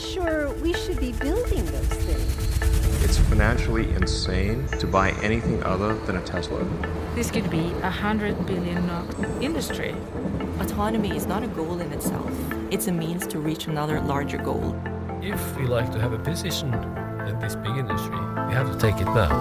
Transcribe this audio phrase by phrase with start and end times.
[0.00, 3.04] not sure we should be building those things.
[3.04, 6.64] It's financially insane to buy anything other than a Tesla.
[7.14, 8.88] This could be a hundred billion
[9.40, 9.94] industry.
[10.60, 12.30] Autonomy is not a goal in itself.
[12.70, 14.74] It's a means to reach another larger goal.
[15.22, 16.72] If we like to have a position
[17.28, 19.32] in this big industry, we have to take it now.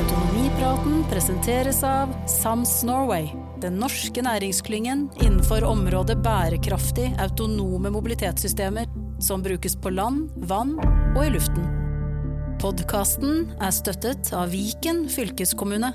[0.00, 9.76] Autonomipraten presenteres av Sams Norway, den norske næringsklyngen innenfor området bærekraftig autonome mobilitetssystemer som brukes
[9.80, 10.76] på land, vann
[11.16, 11.64] og i luften.
[12.60, 15.94] Podkasten er støttet av Viken fylkeskommune.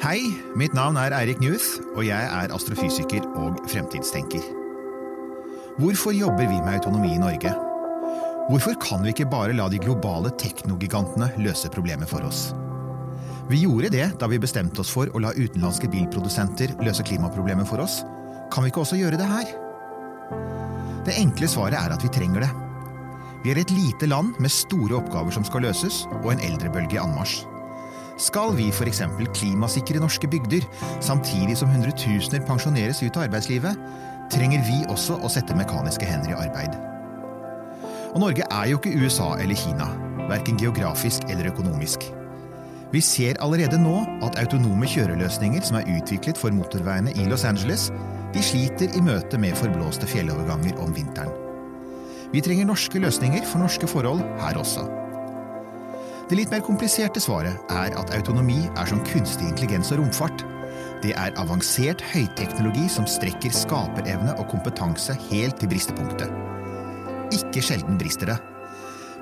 [0.00, 0.24] Hei,
[0.58, 4.42] mitt navn er Eirik Newth, og jeg er astrofysiker og fremtidstenker.
[5.78, 7.69] Hvorfor jobber vi med autonomi i Norge?
[8.50, 12.48] Hvorfor kan vi ikke bare la de globale teknogigantene løse problemet for oss?
[13.46, 17.82] Vi gjorde det da vi bestemte oss for å la utenlandske bilprodusenter løse klimaproblemet for
[17.84, 18.00] oss.
[18.50, 19.54] Kan vi ikke også gjøre det her?
[21.06, 22.50] Det enkle svaret er at vi trenger det.
[23.44, 27.02] Vi er et lite land med store oppgaver som skal løses, og en eldrebølge i
[27.06, 27.44] anmarsj.
[28.18, 29.06] Skal vi f.eks.
[29.38, 30.66] klimasikre norske bygder,
[30.98, 33.78] samtidig som hundretusener pensjoneres ut av arbeidslivet,
[34.34, 36.89] trenger vi også å sette mekaniske hender i arbeid.
[38.10, 39.86] Og Norge er jo ikke USA eller Kina,
[40.30, 42.08] verken geografisk eller økonomisk.
[42.90, 47.92] Vi ser allerede nå at autonome kjøreløsninger som er utviklet for motorveiene i Los Angeles,
[48.34, 51.30] de sliter i møte med forblåste fjelloverganger om vinteren.
[52.34, 54.86] Vi trenger norske løsninger for norske forhold her også.
[56.30, 60.46] Det litt mer kompliserte svaret er at autonomi er som kunstig intelligens og romfart.
[61.02, 66.49] Det er avansert høyteknologi som strekker skaperevne og kompetanse helt til bristepunktet.
[67.34, 68.38] Ikke sjelden brister det.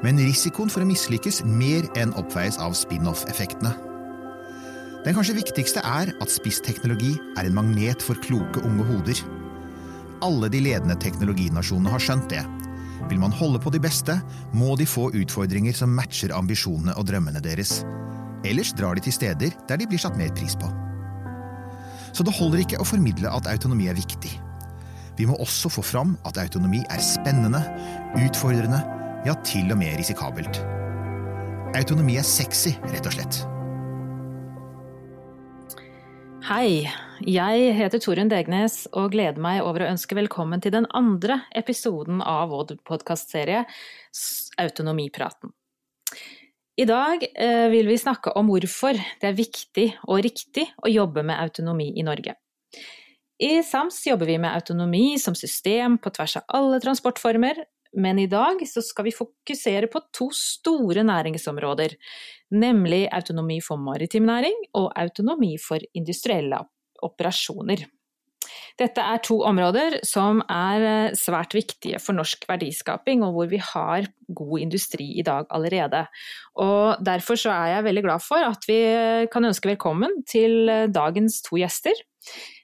[0.04, 3.74] Men risikoen for å mislykkes mer enn oppveies av spin-off-effektene.
[5.04, 9.20] Den kanskje viktigste er at spissteknologi er en magnet for kloke unge hoder.
[10.26, 12.42] Alle de ledende teknologinasjonene har skjønt det,
[13.06, 14.18] vil man holde på de beste,
[14.52, 17.82] må de få utfordringer som matcher ambisjonene og drømmene deres.
[18.46, 20.68] Ellers drar de til steder der de blir satt mer pris på.
[22.12, 24.32] Så det holder ikke å formidle at autonomi er viktig.
[25.18, 27.58] Vi må også få fram at autonomi er spennende,
[28.22, 28.78] utfordrende,
[29.26, 30.60] ja, til og med risikabelt.
[31.74, 33.40] Autonomi er sexy, rett og slett.
[36.46, 36.86] Hei,
[37.26, 42.22] jeg heter Torunn Degnes og gleder meg over å ønske velkommen til den andre episoden
[42.22, 43.64] av vår podkastserie
[44.62, 45.50] Autonomipraten.
[46.78, 51.26] I dag eh, vil vi snakke om hvorfor det er viktig og riktig å jobbe
[51.26, 52.38] med autonomi i Norge.
[53.38, 57.60] I SAMS jobber vi med autonomi som system på tvers av alle transportformer,
[57.96, 61.94] men i dag skal vi fokusere på to store næringsområder,
[62.58, 66.58] nemlig autonomi for maritim næring og autonomi for industrielle
[67.06, 67.86] operasjoner.
[68.78, 73.58] Dette er to områder som er eh, svært viktige for norsk verdiskaping, og hvor vi
[73.62, 76.04] har god industri i dag allerede.
[76.62, 78.78] Og Derfor så er jeg veldig glad for at vi
[79.32, 81.98] kan ønske velkommen til eh, dagens to gjester.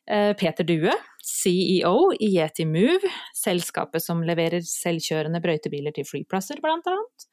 [0.04, 0.92] Eh, Peter Due,
[1.24, 7.28] CEO i Yeti Move, selskapet som leverer selvkjørende brøytebiler til flyplasser blant annet.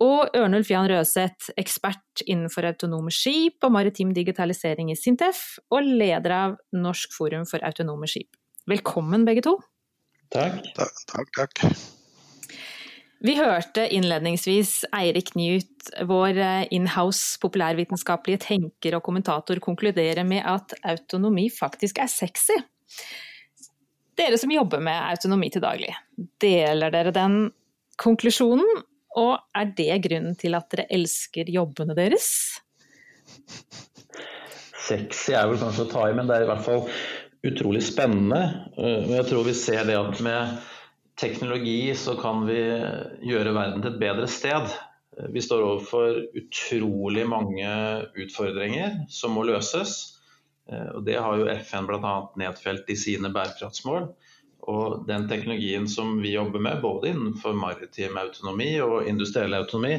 [0.00, 6.36] Og Ørnulf Jan Røseth, ekspert innenfor autonome skip og maritim digitalisering i Sintef, og leder
[6.38, 8.38] av Norsk forum for autonome skip.
[8.70, 9.58] Velkommen begge to.
[10.32, 10.64] Takk.
[10.78, 11.96] Takk, takk.
[13.18, 16.36] Vi hørte innledningsvis Eirik Newt, vår
[16.74, 22.54] inhouse populærvitenskapelige tenker og kommentator, konkludere med at autonomi faktisk er sexy.
[24.18, 25.90] Dere som jobber med autonomi til daglig,
[26.42, 27.36] deler dere den
[27.98, 28.86] konklusjonen?
[29.18, 32.28] Og er det grunnen til at dere elsker jobbene deres?
[34.86, 36.86] Sexy er vel kanskje å ta i, men det er i hvert fall
[37.48, 38.42] utrolig spennende.
[38.78, 40.58] Eh, jeg tror vi ser det at med
[41.20, 42.60] teknologi så kan vi
[43.28, 44.70] gjøre verden til et bedre sted.
[45.34, 47.68] Vi står overfor utrolig mange
[48.14, 49.96] utfordringer som må løses.
[50.68, 52.14] Og Det har jo FN bl.a.
[52.38, 54.10] nedfelt i sine bærekraftsmål.
[54.68, 59.96] Og den teknologien som vi jobber med, både innenfor maritim autonomi og industriell autonomi,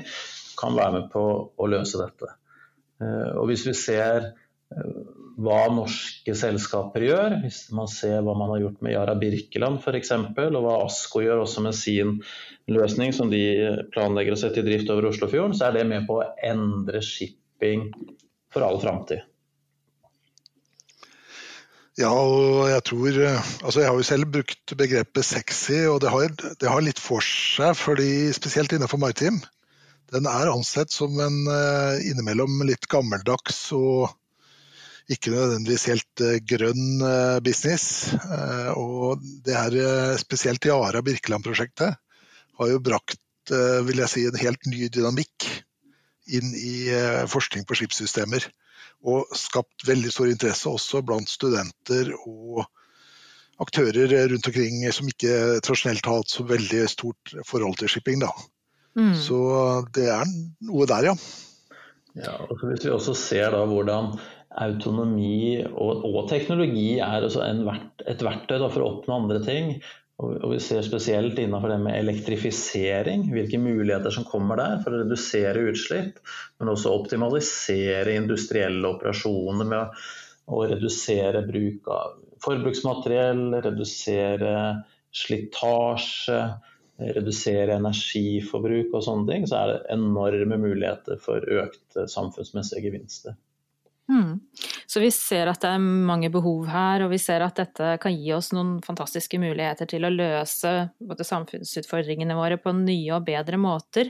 [0.60, 1.24] kan være med på
[1.56, 2.34] å løse dette.
[3.02, 4.28] Eh, og hvis vi ser
[4.76, 5.00] eh,
[5.40, 10.12] hva norske selskaper gjør, hvis man ser hva man har gjort med Yara Birkeland f.eks.,
[10.12, 12.18] og hva Asko gjør også med sin
[12.72, 13.42] løsning som de
[13.94, 17.88] planlegger å sette i drift over Oslofjorden, så er det med på å endre shipping
[18.52, 19.24] for all framtid.
[22.00, 26.36] Ja, og jeg tror Altså, jeg har jo selv brukt begrepet sexy, og det har,
[26.36, 29.40] det har litt for seg, fordi spesielt innenfor maritim.
[30.12, 31.44] Den er ansett som en
[32.02, 34.10] innimellom litt gammeldags og
[35.10, 38.14] ikke nødvendigvis helt eh, grønn eh, business.
[38.14, 41.98] Eh, og det her, spesielt spesielt Yara Birkeland-prosjektet
[42.60, 43.20] har jo brakt
[43.50, 45.46] vil jeg si, en helt ny dynamikk
[46.38, 46.92] inn i
[47.32, 48.44] forskning på skipssystemer.
[49.10, 52.68] Og skapt veldig stor interesse også blant studenter og
[53.64, 58.22] aktører rundt omkring som ikke tradisjonelt har hatt så veldig stort forhold til shipping.
[58.22, 58.30] Da.
[59.00, 59.16] Mm.
[59.18, 59.40] Så
[59.98, 60.30] det er
[60.70, 61.18] noe der, ja.
[62.20, 64.14] Ja, og Hvis vi også ser da hvordan
[64.58, 69.42] autonomi og, og teknologi er altså en vert, et verktøy da, for å oppnå andre
[69.46, 69.76] ting,
[70.20, 75.04] og, vi ser spesielt innenfor det med elektrifisering, hvilke muligheter som kommer der for å
[75.06, 76.20] redusere utslipp,
[76.60, 80.02] men også optimalisere industrielle operasjoner med
[80.50, 84.56] å redusere bruk av forbruksmateriell, redusere
[85.16, 86.40] slitasje,
[87.00, 93.40] redusere energiforbruk og sånne ting, så er det enorme muligheter for økte samfunnsmessige gevinster.
[94.10, 94.40] Mm.
[94.90, 98.16] Så vi ser at det er mange behov her, og vi ser at dette kan
[98.16, 103.60] gi oss noen fantastiske muligheter til å løse både samfunnsutfordringene våre på nye og bedre
[103.62, 104.10] måter.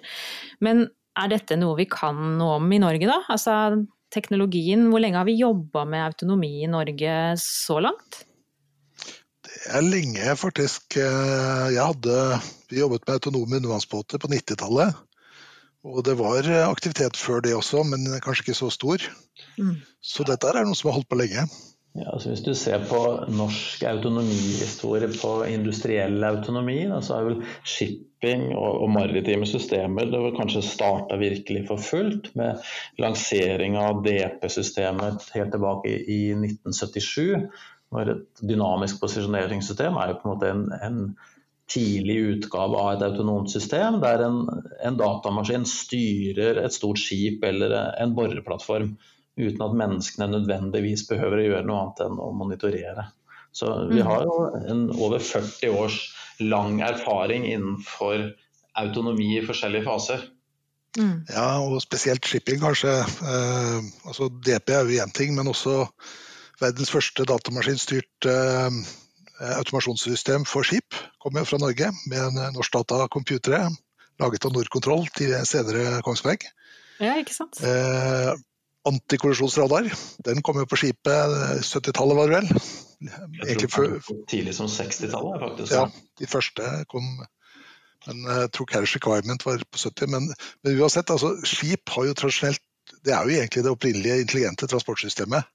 [0.63, 0.87] Men
[1.19, 3.19] er dette noe vi kan noe om i Norge, da?
[3.27, 8.23] Altså teknologien, hvor lenge har vi jobba med autonomi i Norge så langt?
[9.49, 10.95] Det er lenge, faktisk.
[10.95, 12.39] Jeg hadde,
[12.71, 14.95] vi jobbet med autonome undervannsbåter på 90-tallet.
[15.87, 19.03] Og det var aktivitet før det også, men kanskje ikke så stor.
[19.57, 19.77] Mm.
[20.03, 21.47] Så dette er noe som har holdt på lenge.
[21.97, 22.99] Ja, altså hvis du ser på
[23.33, 30.21] norsk autonomihistorie på industriell autonomi, da, så er vel shipping og, og maritime systemer det
[30.21, 32.61] var kanskje starta virkelig for fullt med
[33.01, 37.49] lansering av DP-systemet helt tilbake i, i 1977.
[37.89, 41.03] Når et dynamisk posisjoneringssystem er jo på en måte en, en
[41.69, 44.41] tidlig utgave av et autonomt system, der en,
[44.81, 48.95] en, datamaskin styrer et stort skip eller en boreplattform
[49.39, 53.05] uten at menneskene nødvendigvis behøver å gjøre noe annet enn å monitorere.
[53.55, 55.99] Så vi har jo en over 40 års
[56.43, 58.31] lang erfaring innenfor
[58.79, 60.25] autonomi i forskjellige faser.
[60.97, 61.25] Mm.
[61.29, 62.91] Ja, og spesielt shipping, kanskje.
[62.99, 65.83] Eh, altså DP er jo én ting, men også
[66.59, 68.79] verdens første datamaskinstyrt eh,
[69.39, 73.69] automasjonssystem for skip kommer fra Norge, med en norsk datacomputere
[74.19, 76.43] laget av Nordkontroll til senere Kongsberg.
[76.99, 77.61] Ja, ikke sant?
[77.63, 78.33] Eh,
[78.89, 79.87] antikollisjonsradar,
[80.27, 82.63] den kom jo på skipet 70-tallet, var det vel?
[83.45, 85.75] Egentlig før Tidlig som 60-tallet, faktisk.
[85.75, 85.85] Ja,
[86.19, 87.19] de første kom
[88.07, 90.07] men jeg tror Carriage Requirement var på 70.
[90.07, 90.29] Men,
[90.63, 92.63] men uansett, altså, skip har jo tradisjonelt
[93.05, 95.45] Det er jo egentlig det opprinnelige intelligente transportsystemet.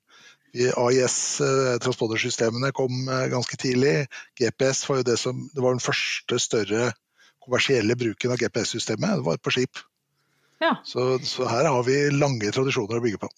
[0.55, 4.07] AIS-transportersystemene kom eh, ganske tidlig.
[4.39, 6.93] GPS var jo det som Det var den første større
[7.45, 9.19] kommersielle bruken av GPS-systemet.
[9.19, 9.75] Det var på skip.
[10.63, 10.77] Ja.
[10.87, 13.29] Så, så, her har vi lange tradisjoner å bygge på.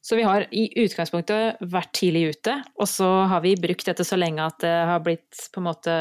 [0.00, 4.16] Så vi har i utgangspunktet vært tidlig ute, og så har vi brukt dette så
[4.16, 5.96] lenge at det har blitt på en måte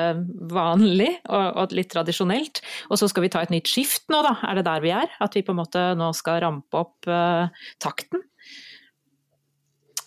[0.53, 2.61] vanlig og, og litt tradisjonelt.
[2.87, 4.37] Og så skal vi ta et nytt skift nå, da.
[4.47, 5.11] Er det der vi er?
[5.19, 7.51] At vi på en måte nå skal rampe opp uh,
[7.83, 8.23] takten?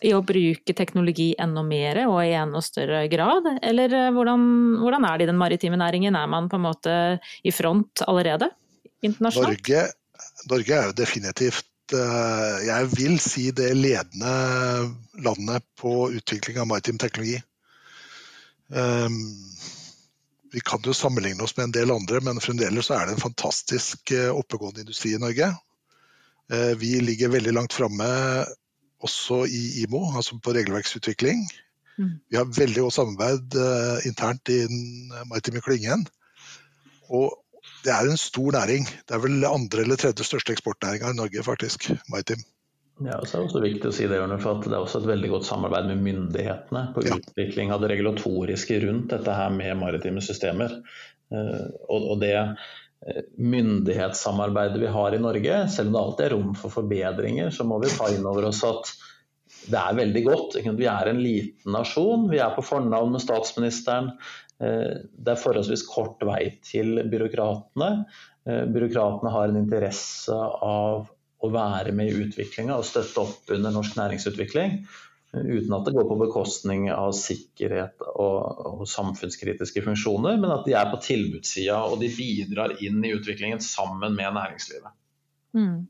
[0.03, 3.47] I å bruke teknologi enda mer og i enda større grad?
[3.63, 4.47] Eller hvordan,
[4.83, 6.17] hvordan, er det i den maritime næringen?
[6.19, 6.97] Er man på en måte
[7.43, 8.51] i front allerede
[9.07, 9.61] internasjonalt?
[9.61, 9.85] Norge,
[10.51, 14.31] Norge er jo definitivt jeg vil si det ledende
[15.21, 17.37] landet på utvikling av maritim teknologi.
[20.53, 24.15] Vi kan jo sammenligne oss med en del andre, men fremdeles er det en fantastisk
[24.33, 25.51] oppegående industri i Norge.
[26.81, 28.09] Vi ligger veldig langt framme
[29.03, 31.45] også i IMO, altså på regelverksutvikling.
[31.99, 32.17] Mm.
[32.31, 36.07] Vi har veldig godt samarbeid uh, internt i den maritime klyngen.
[37.13, 37.37] Og
[37.85, 38.87] det er en stor næring.
[38.87, 41.91] Det er vel andre eller tredje største eksportnæringa i Norge, faktisk.
[42.11, 42.43] Maritim.
[43.03, 45.01] Ja, og så er det også viktig å si det, for at det er også
[45.03, 47.17] et veldig godt samarbeid med myndighetene på ja.
[47.19, 50.77] utvikling av det regulatoriske rundt dette her med maritime systemer.
[51.33, 52.35] Uh, og, og det
[53.37, 57.81] myndighetssamarbeidet vi har i Norge, selv om det alltid er rom for forbedringer, så må
[57.83, 58.93] vi ta inn over oss at
[59.71, 60.57] det er veldig godt.
[60.79, 64.13] Vi er en liten nasjon, vi er på fornavn med statsministeren.
[64.59, 67.91] Det er forholdsvis kort vei til byråkratene.
[68.47, 71.07] Byråkratene har en interesse av
[71.43, 74.85] å være med i utviklinga og støtte opp under norsk næringsutvikling
[75.33, 80.77] uten at det går på bekostning av sikkerhet og, og, samfunnskritiske funksjoner, men at de
[80.77, 84.93] er på tilbudssida og de bidrar inn i utviklingen sammen med næringslivet.
[85.57, 85.89] Mm.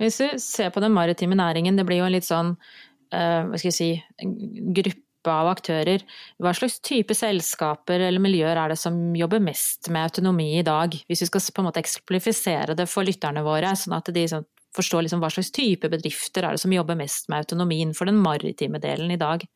[0.00, 3.60] Hvis du ser på den maritime næringen, det blir jo en litt sånn uh, hva
[3.60, 3.90] skal jeg si,
[4.80, 6.02] gruppe av aktører.
[6.40, 10.96] Hva slags type selskaper eller miljøer er det som jobber mest med autonomi i dag?
[11.04, 14.48] Hvis vi skal på en måte eksemplifisere det for lytterne våre, sånn at de sånn,
[14.76, 18.20] forstår liksom hva slags type bedrifter er det som jobber mest med autonomi innenfor den
[18.22, 19.46] maritime delen i dag?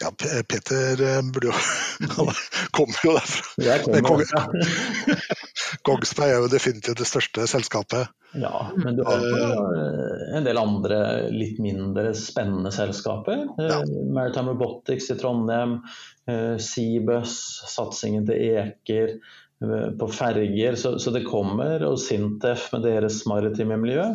[0.00, 0.12] Ja,
[0.48, 1.52] Peter eh, burde jo
[2.16, 2.28] Han
[2.76, 3.64] kommer jo derfra.
[3.64, 4.44] Jeg kommer ja.
[5.86, 8.08] Kongsberg er jo definitivt det største selskapet.
[8.38, 11.00] Ja, men du har eh, en del andre
[11.34, 13.44] litt mindre spennende selskaper.
[13.58, 13.82] Eh, ja.
[14.14, 15.80] Maritime Robotics i Trondheim,
[16.62, 17.32] Seabus,
[17.66, 19.16] satsingen til Eker
[20.00, 20.76] på ferger.
[20.80, 24.06] Så, så, det kommer, og Sintef med deres maritime miljø.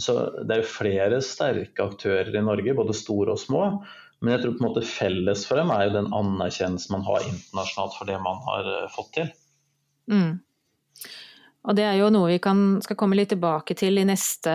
[0.00, 3.62] Så det er jo flere sterke aktører i Norge, både store og små.
[4.24, 7.26] Men jeg tror på en måte felles for dem er jo den anerkjennelsen man har
[7.28, 9.28] internasjonalt for det man har eh, fått til.
[10.08, 10.38] Mm.
[11.66, 14.52] Og det er jo noe vi kan, skal komme litt tilbake til i neste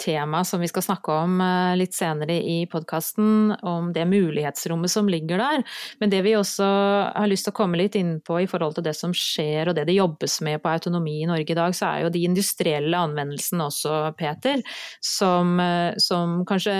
[0.00, 5.10] tema som vi skal snakke om eh, litt senere i podkasten, om det mulighetsrommet som
[5.12, 5.64] ligger der.
[6.00, 8.88] Men det vi også har lyst til å komme litt inn på i forhold til
[8.88, 11.90] det som skjer og det det jobbes med på autonomi i Norge i dag, så
[11.90, 14.64] er jo de industrielle anvendelsene også, Peter,
[15.04, 16.76] som, eh, som kanskje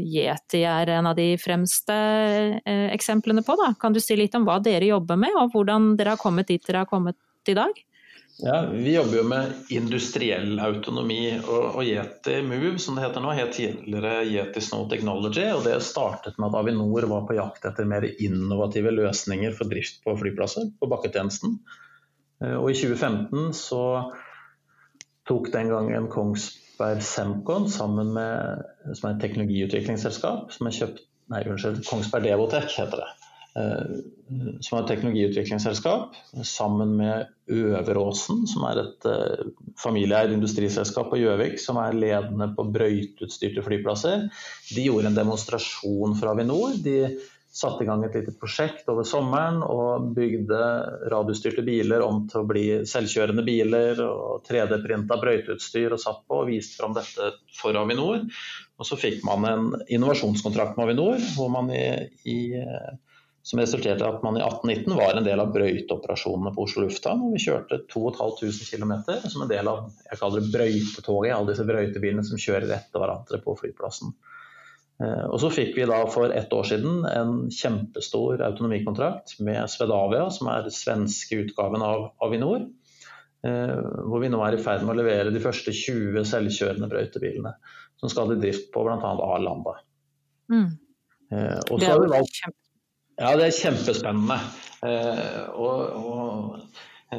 [0.00, 1.96] Yeti er en av de fremste
[2.64, 3.60] eh, eksemplene på.
[3.60, 3.74] Da.
[3.80, 6.64] Kan du si litt om hva dere jobber med, og hvordan dere har kommet dit
[6.64, 7.84] dere har kommet i dag?
[8.36, 11.38] Ja, Vi jobber jo med industriell autonomi.
[11.38, 15.46] og, og Yeti Move, som det heter nå, het tidligere Yeti Snow Technology.
[15.54, 20.02] og Det startet med at Avinor var på jakt etter mer innovative løsninger for drift
[20.04, 21.58] på flyplasser, på bakketjenesten.
[22.42, 23.84] Eh, og I 2015 så
[25.28, 31.38] tok den gangen Kongsberg Semcon sammen med som er et teknologiutviklingsselskap, som er kjøpt Nei,
[31.48, 33.23] unnskyld, Kongsberg Devotech heter det
[33.54, 39.44] som er et teknologiutviklingsselskap, sammen med Øveråsen, som er et eh,
[39.78, 44.26] familieeid industriselskap på Gjøvik, som er ledende på brøyteutstyrte flyplasser.
[44.74, 46.74] De gjorde en demonstrasjon for Avinor.
[46.82, 47.14] De
[47.54, 50.58] satte i gang et lite prosjekt over sommeren og bygde
[51.12, 56.50] radiostyrte biler om til å bli selvkjørende biler og 3D-printa brøyteutstyr og satt på og
[56.50, 58.24] viste fram dette for Avinor.
[58.74, 61.86] Og så fikk man en innovasjonskontrakt med Avinor hvor man i,
[62.26, 62.40] i
[63.44, 67.26] som resulterte i at man i 1819 var en del av brøyteoperasjonene på Oslo lufthavn.
[67.26, 68.94] og Vi kjørte 2500 km
[69.28, 73.42] som en del av jeg kaller det brøytetoget, alle disse brøytebilene som kjører etter hverandre
[73.44, 74.14] på flyplassen.
[75.02, 80.30] Eh, og Så fikk vi da for ett år siden en kjempestor autonomikontrakt med Svedavia,
[80.32, 82.64] som er den svenske utgaven av Avinor.
[83.44, 83.76] Eh,
[84.08, 87.58] hvor vi nå er i ferd med å levere de første 20 selvkjørende brøytebilene.
[88.00, 88.98] Som skal i drift på bl.a.
[89.04, 89.82] Arlanda.
[90.48, 90.70] Mm.
[91.28, 92.63] Eh, det er jo kjempe
[93.20, 94.38] ja, det er kjempespennende.
[94.84, 97.18] Eh, og, og,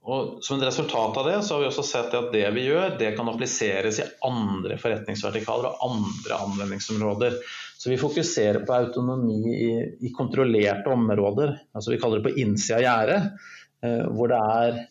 [0.00, 2.96] og, som et resultat av det, så har vi også sett at det vi gjør,
[3.00, 7.36] det kan appliseres i andre forretningsvertikaler og andre anvendingsområder.
[7.80, 9.74] Så vi fokuserer på autonomi i,
[10.04, 11.54] i kontrollerte områder.
[11.72, 13.52] altså Vi kaller det på innsida av gjerdet,
[13.84, 14.82] eh, hvor det er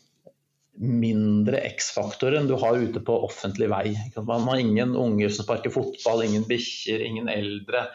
[0.80, 3.92] mindre X-faktor enn du har ute på offentlig vei.
[4.16, 7.90] Man har ingen unger som sparker fotball, ingen bikkjer, ingen eldre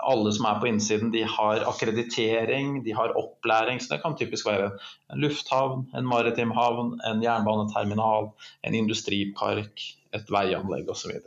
[0.00, 3.80] alle som er på innsiden, de har akkreditering, de har opplæring.
[3.80, 4.70] Så det kan typisk være
[5.12, 8.32] en lufthavn, en maritim havn, en jernbaneterminal,
[8.64, 11.18] en industripark, et veianlegg osv.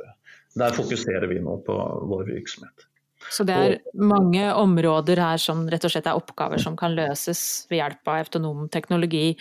[0.55, 1.77] Der fokuserer vi nå på
[2.09, 2.87] vår virksomhet.
[3.31, 7.65] Så det er mange områder her som rett og slett er oppgaver som kan løses
[7.71, 9.33] ved hjelp av autonom teknologi.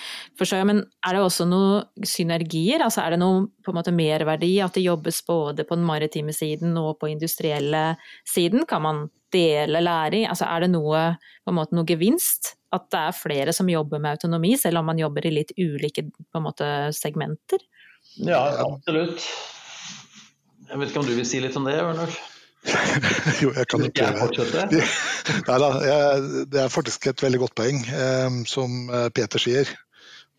[0.67, 2.83] Men er det også noen synergier?
[2.85, 6.35] Altså er det noe på en måte merverdi at det jobbes både på den maritime
[6.35, 7.95] siden og på industrielle
[8.29, 8.67] siden?
[8.71, 10.29] Kan man dele læring?
[10.31, 11.07] Altså er det noe,
[11.45, 12.55] på en måte, noe gevinst?
[12.75, 16.09] At det er flere som jobber med autonomi, selv om man jobber i litt ulike
[16.43, 17.63] måte, segmenter?
[18.19, 19.23] Ja, absolutt.
[20.65, 22.19] Jeg vet ikke om du vil si litt om det, Ørnulf?
[23.43, 24.83] jo, jeg kan jo prøve.
[25.49, 25.71] Nei da,
[26.51, 29.71] det er faktisk et veldig godt poeng, eh, som eh, Peter sier.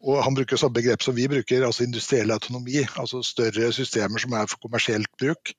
[0.06, 2.84] Og han bruker samme begrep som vi bruker, altså industriell autonomi.
[3.02, 5.54] Altså større systemer som er for kommersielt bruk.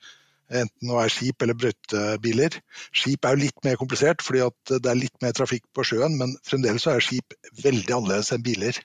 [0.47, 2.59] Enten det er skip eller brøytebiler.
[2.95, 6.37] Skip er jo litt mer komplisert fordi det er litt mer trafikk på sjøen, men
[6.47, 8.79] fremdeles er skip veldig annerledes enn biler.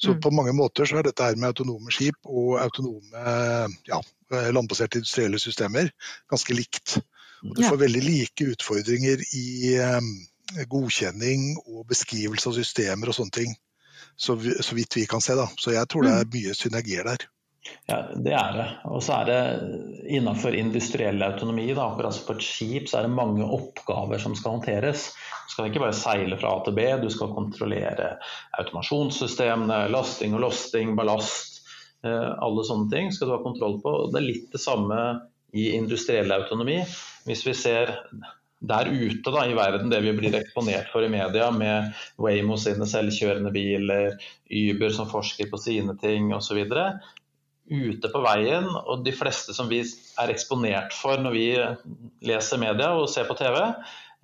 [0.00, 0.20] Så mm.
[0.22, 3.24] på mange måter så er dette her med autonome skip og autonome
[3.90, 3.98] ja,
[4.54, 5.90] landbaserte industrielle systemer
[6.30, 7.00] ganske likt.
[7.46, 9.48] Og du får veldig like utfordringer i
[9.80, 10.12] um,
[10.68, 13.58] godkjenning og beskrivelse av systemer og sånne ting.
[14.20, 15.36] Så, så, vidt vi kan se.
[15.38, 15.46] da.
[15.56, 16.34] Så jeg tror det er mm.
[16.34, 17.24] mye synergier der.
[17.88, 18.66] Ja, det er det.
[18.88, 19.40] Og så er det
[20.16, 24.34] innenfor industriell autonomi, da, akkurat som på et skip, så er det mange oppgaver som
[24.36, 25.10] skal håndteres.
[25.46, 28.14] Du skal ikke bare seile fra A til B, du skal kontrollere
[28.60, 31.60] automasjonssystemene, lasting og losting, ballast.
[32.06, 33.96] Eh, alle sånne ting skal du ha kontroll på.
[34.12, 35.00] Det er litt det samme
[35.52, 36.80] i industriell autonomi.
[37.26, 37.96] Hvis vi ser
[38.60, 42.88] der ute da, i verden, det vi blir eksponert for i media med Waymo sine
[42.88, 44.18] selvkjørende biler,
[44.50, 46.60] Uber som forsker på sine ting osv.
[47.70, 51.46] Ute på veien, og de fleste som vi er eksponert for når vi
[52.26, 53.60] leser media og ser på TV,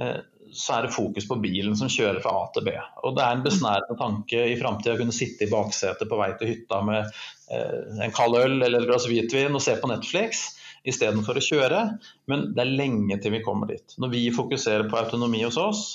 [0.02, 0.18] eh,
[0.56, 2.74] så er det fokus på bilen som kjører fra A til B.
[3.04, 6.30] Og Det er en besnærende tanke i framtida å kunne sitte i baksetet på vei
[6.36, 7.08] til hytta med
[7.50, 10.50] eh, en kald øl eller et glass hvitvin og se på Netflix
[10.88, 11.82] istedenfor å kjøre.
[12.30, 13.96] Men det er lenge til vi kommer dit.
[14.00, 15.86] Når vi fokuserer på autonomi hos oss,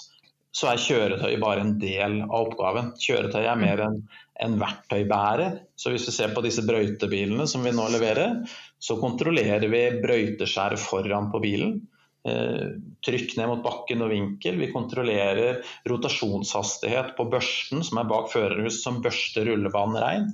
[0.51, 2.91] så er kjøretøy bare en del av oppgaven.
[2.99, 4.01] Kjøretøy er mer enn
[4.41, 5.61] en verktøybærer.
[5.79, 8.41] Så hvis vi ser på disse brøytebilene som vi nå leverer,
[8.81, 11.79] så kontrollerer vi brøyteskjæret foran på bilen.
[12.21, 14.59] Eh, trykk ned mot bakken og vinkel.
[14.61, 20.27] Vi kontrollerer rotasjonshastighet på børsten som er bak førerhuset, som børster rullebanen rein.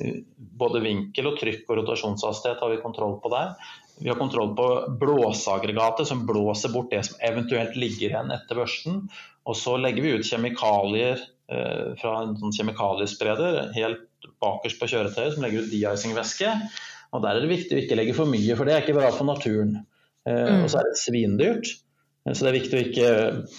[0.00, 3.58] Eh, både vinkel og trykk og rotasjonshastighet har vi kontroll på der.
[4.00, 4.68] Vi har kontroll på
[5.00, 9.04] blåseaggregatet som blåser bort det som eventuelt ligger igjen etter børsten.
[9.46, 15.36] Og så legger vi ut kjemikalier eh, fra en sånn kjemikaliespreder helt bakerst på kjøretøyet
[15.36, 16.52] som legger ut de-icing-væske.
[17.14, 19.12] Og Der er det viktig å ikke legge for mye, for det er ikke bra
[19.14, 19.76] for naturen.
[20.26, 20.64] Eh, mm.
[20.64, 21.74] Og så er det svindyrt.
[22.24, 23.08] Så det er viktig å ikke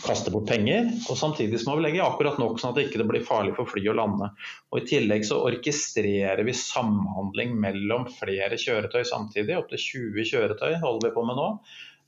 [0.07, 0.87] kaste bort penger.
[1.05, 3.83] Og samtidig må vi legge akkurat nok sånn at det ikke blir farlig for fly
[3.91, 4.31] å lande.
[4.73, 9.59] Og I tillegg så orkestrerer vi samhandling mellom flere kjøretøy samtidig.
[9.59, 11.51] Opptil 20 kjøretøy holder vi på med nå.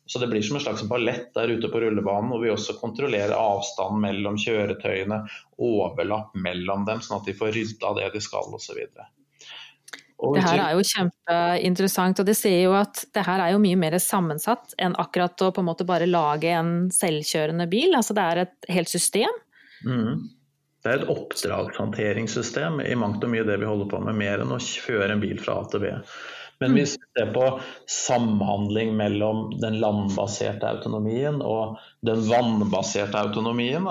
[0.07, 3.35] Så det blir som en slags ballett der ute på rullebanen, hvor vi også kontrollerer
[3.35, 5.19] avstanden mellom kjøretøyene,
[5.61, 8.79] overlapp mellom dem, sånn at de får rydda det de skal osv.
[10.17, 13.77] Det her er jo kjempeinteressant, og det sier jo at det her er jo mye
[13.77, 17.93] mer sammensatt enn akkurat å på en måte bare lage en selvkjørende bil.
[17.93, 19.37] Altså det er et helt system.
[19.85, 20.25] Mm.
[20.81, 24.55] Det er et oppdragshåndteringssystem i mangt og mye det vi holder på med, mer enn
[24.55, 25.93] å kjøre en bil fra A til B.
[26.63, 27.45] Men hvis vi ser på
[27.91, 33.85] samhandling mellom den landbaserte autonomien og den vannbaserte autonomien,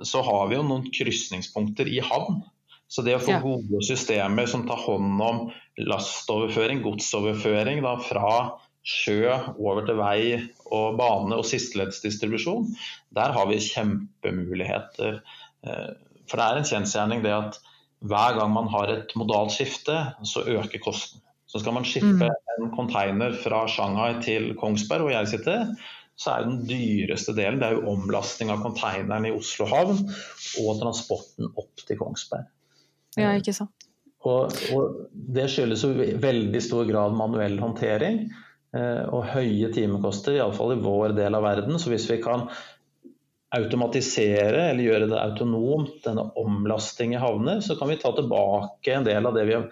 [0.00, 2.40] så har vi jo noen krysningspunkter i havn.
[2.88, 3.42] Så det å få ja.
[3.44, 5.42] gode systemer som tar hånd om
[5.78, 8.32] lastoverføring, godsoverføring da, fra
[8.88, 9.28] sjø
[9.60, 10.20] over til vei
[10.72, 12.70] og bane og sisteleddsdistribusjon,
[13.16, 15.20] der har vi kjempemuligheter.
[15.66, 15.90] Eh,
[16.28, 17.60] for det er en kjensgjerning det at
[18.08, 21.20] hver gang man har et modalt skifte, så øker kosten.
[21.48, 22.42] Så skal man skippe mm.
[22.58, 25.72] en container fra Shanghai til Kongsberg, hvor jeg sitter,
[26.18, 30.80] så er den dyreste delen det er jo omlasting av containeren i Oslo havn og
[30.80, 32.48] transporten opp til Kongsberg.
[33.16, 33.88] Ja, ikke sant.
[34.26, 38.24] Og, og, det skyldes jo veldig stor grad manuell håndtering
[38.76, 41.78] eh, og høye timekoster, iallfall i vår del av verden.
[41.80, 42.48] Så hvis vi kan
[43.56, 49.06] automatisere eller gjøre det autonomt, denne omlasting i havner, så kan vi ta tilbake en
[49.06, 49.62] del av det vi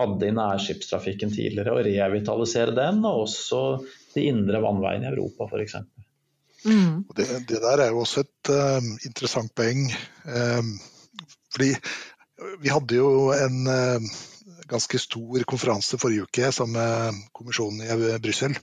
[0.00, 3.62] hadde i nærskipstrafikken tidligere, og revitalisere den, og også
[4.14, 5.76] de indre vannveiene i Europa f.eks.
[6.64, 7.04] Mm.
[7.16, 9.86] Det, det, der er jo også et uh, interessant poeng.
[10.26, 10.74] Um,
[11.50, 11.70] fordi
[12.60, 14.10] vi hadde jo en eh,
[14.70, 18.56] ganske stor konferanse forrige uke sammen med kommisjonen i Brussel.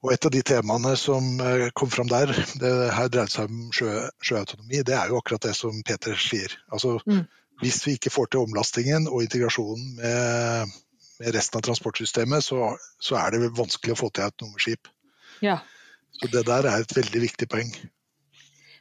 [0.00, 3.66] Og et av de temaene som eh, kom fram der, det her dreide seg om
[3.74, 3.90] sjø,
[4.24, 6.54] sjøautonomi, det er jo akkurat det som Peter sier.
[6.72, 7.26] Altså, mm.
[7.60, 10.78] Hvis vi ikke får til omlastingen og integrasjonen med,
[11.20, 14.88] med resten av transportsystemet, så, så, er det vanskelig å få til autonome skip.
[15.44, 15.58] Ja.
[16.16, 17.68] Så det der er et veldig viktig poeng.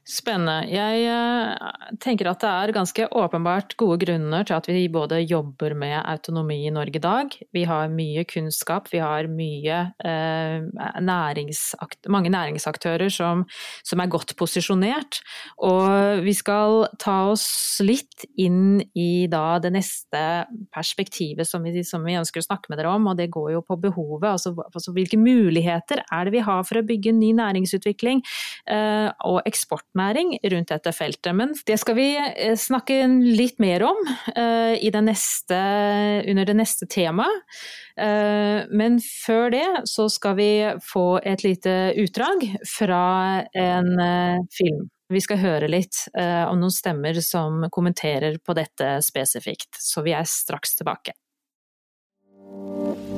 [0.09, 0.63] Spennende.
[0.73, 5.75] Jeg eh, tenker at det er ganske åpenbart gode grunner til at vi både jobber
[5.77, 7.35] med autonomi i Norge i dag.
[7.53, 10.65] Vi har mye kunnskap, vi har mye, eh,
[11.05, 13.43] næringsakt mange næringsaktører som,
[13.85, 15.19] som, er godt posisjonert.
[15.61, 20.23] Og vi skal ta oss litt inn i da det neste
[20.73, 23.61] perspektivet som vi, som vi ønsker å snakke med dere om, og det går jo
[23.61, 24.31] på behovet.
[24.31, 28.25] Altså, altså hvilke muligheter er det vi har for å bygge ny næringsutvikling
[28.73, 31.35] eh, og eksporten opplæring rundt dette feltet.
[31.35, 33.97] Men det skal vi eh, snakke litt mer om
[34.37, 35.59] uh, det neste,
[36.27, 37.43] under det neste temaet.
[37.99, 43.91] Uh, men før det så skal vi få et lite utdrag fra en
[44.51, 44.89] film.
[45.09, 50.27] Vi skal høre litt om noen stemmer som kommenterer på dette spesifikt, så vi er
[50.29, 51.15] straks tilbake.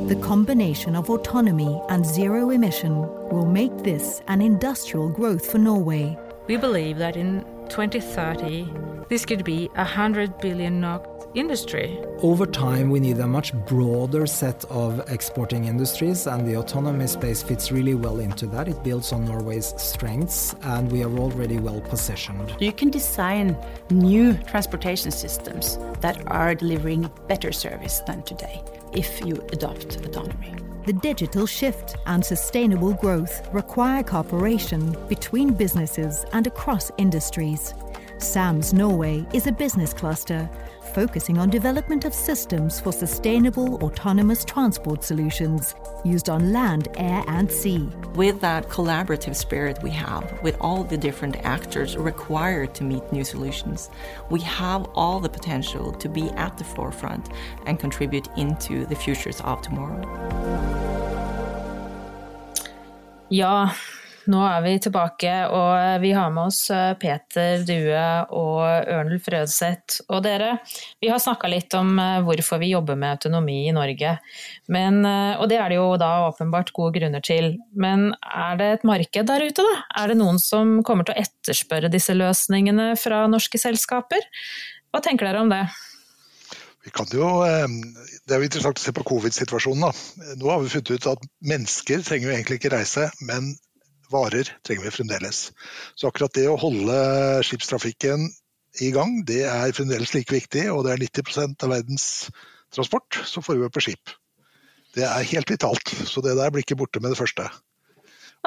[0.07, 6.15] The combination of autonomy and zero emission will make this an industrial growth for Norway.
[6.47, 8.67] We believe that in 2030,
[9.09, 11.99] this could be a 100 billion NOK industry.
[12.19, 17.41] Over time, we need a much broader set of exporting industries, and the autonomy space
[17.41, 18.67] fits really well into that.
[18.67, 22.55] It builds on Norway's strengths, and we are already well positioned.
[22.59, 23.55] You can design
[23.89, 28.61] new transportation systems that are delivering better service than today
[28.93, 30.55] if you adopt autonomy.
[30.83, 37.75] The digital shift and sustainable growth require cooperation between businesses and across industries.
[38.17, 40.49] SAMS Norway is a business cluster
[40.93, 47.51] focusing on development of systems for sustainable autonomous transport solutions used on land, air and
[47.51, 47.89] sea.
[48.15, 53.23] With that collaborative spirit we have, with all the different actors required to meet new
[53.23, 53.89] solutions,
[54.29, 57.29] we have all the potential to be at the forefront
[57.65, 60.01] and contribute into the futures of tomorrow.
[63.29, 63.71] Ja,
[64.29, 68.01] nå er vi tilbake, og vi har med oss eh, Peter Due
[68.37, 68.61] og
[68.93, 70.03] Ørnulf Rødseth.
[70.13, 70.57] Og dere,
[71.01, 74.13] vi har snakka litt om eh, hvorfor vi jobber med autonomi i Norge.
[74.73, 77.55] Men, eh, og det er det jo da åpenbart gode grunner til.
[77.73, 79.79] Men er det et marked der ute, da?
[80.03, 84.29] Er det noen som kommer til å etterspørre disse løsningene fra norske selskaper?
[84.93, 85.63] Hva tenker dere om det?
[86.81, 89.99] Vi kan jo, Det er jo interessant å se på covid-situasjonen.
[90.41, 93.53] Nå har vi funnet ut at mennesker trenger jo egentlig ikke reise, men
[94.11, 95.49] varer trenger vi fremdeles.
[95.95, 96.95] Så akkurat det å holde
[97.47, 98.29] skipstrafikken
[98.79, 100.67] i gang, det er fremdeles like viktig.
[100.73, 102.07] Og det er 90% av verdens
[102.71, 104.13] transport som foregår på skip.
[104.95, 105.93] Det er helt vitalt.
[106.07, 107.47] Så det der blir ikke borte med det første.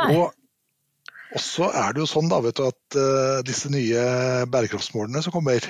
[0.00, 0.08] Nei.
[0.14, 4.04] Og så er det jo sånn da, vet du, at uh, disse nye
[4.52, 5.64] bærekraftsmålene som kommer,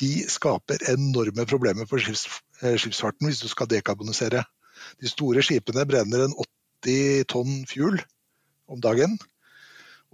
[0.00, 2.26] de skaper enorme problemer for skips,
[2.58, 4.42] skipsfarten hvis du skal dekarbonisere.
[5.00, 8.00] De store skipene brenner en 80 tonn fuel
[8.70, 9.16] om dagen.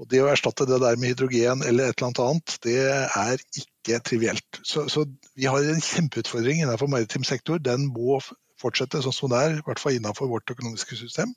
[0.00, 4.00] Og det å erstatte det der med hydrogen eller et eller annet det er ikke
[4.08, 4.60] trivielt.
[4.64, 5.04] Så, så
[5.38, 7.60] vi har en kjempeutfordring innenfor maritim sektor.
[7.62, 8.18] Den må
[8.62, 11.34] fortsette sånn som det er, i hvert fall innenfor vårt økonomiske system.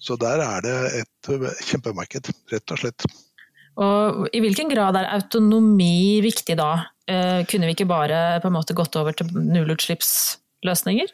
[0.00, 1.32] Så der er det et
[1.68, 3.04] kjempemarked, rett og slett.
[3.80, 6.72] Og I hvilken grad er autonomi viktig da?
[7.10, 11.12] Eh, kunne vi ikke bare på en måte gått over til nullutslippsløsninger?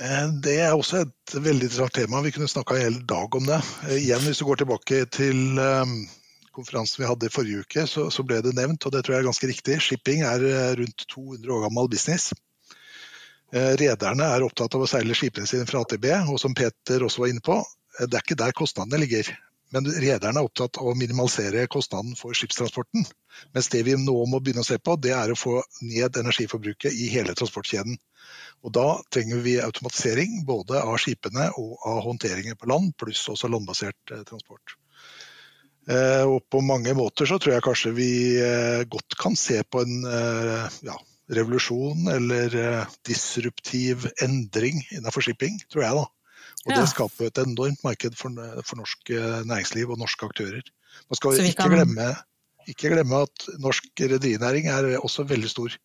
[0.00, 2.22] Eh, det er også et veldig interessant tema.
[2.24, 3.60] Vi kunne snakka en hel dag om det.
[3.88, 5.60] Eh, igjen, Hvis du går tilbake til
[6.54, 9.24] konferansen vi hadde i forrige uke, så, så, ble det nevnt, og det tror jeg
[9.24, 10.42] er ganske riktig, shipping er
[10.78, 12.32] rundt 200 år gammel business.
[13.54, 17.32] Rederne er opptatt av å seile skipene sine fra AtB, og som Peter også var
[17.32, 17.58] inne på,
[17.98, 19.30] det er ikke der kostnadene ligger.
[19.72, 23.06] Men rederne er opptatt av å minimalisere kostnaden for skipstransporten.
[23.56, 26.92] Mens det vi nå må begynne å se på, det er å få ned energiforbruket
[26.92, 27.96] i hele transportkjeden.
[28.64, 33.50] Og Da trenger vi automatisering både av skipene og av håndteringer på land, pluss også
[33.50, 34.76] landbasert transport.
[35.88, 38.10] Og På mange måter så tror jeg kanskje vi
[38.88, 40.06] godt kan se på en
[40.86, 40.96] ja,
[41.34, 42.56] revolusjon eller
[43.04, 45.98] disruptiv endring innenfor shipping, tror jeg.
[46.00, 46.06] da.
[46.64, 46.80] Og ja.
[46.80, 49.10] Det skaper et enormt marked for, for, norsk
[49.48, 50.62] næringsliv og norske aktører.
[51.10, 51.74] Man skal ikke, kan...
[51.74, 52.10] glemme,
[52.66, 55.76] ikke, glemme, at norsk rederinæring er også veldig stor.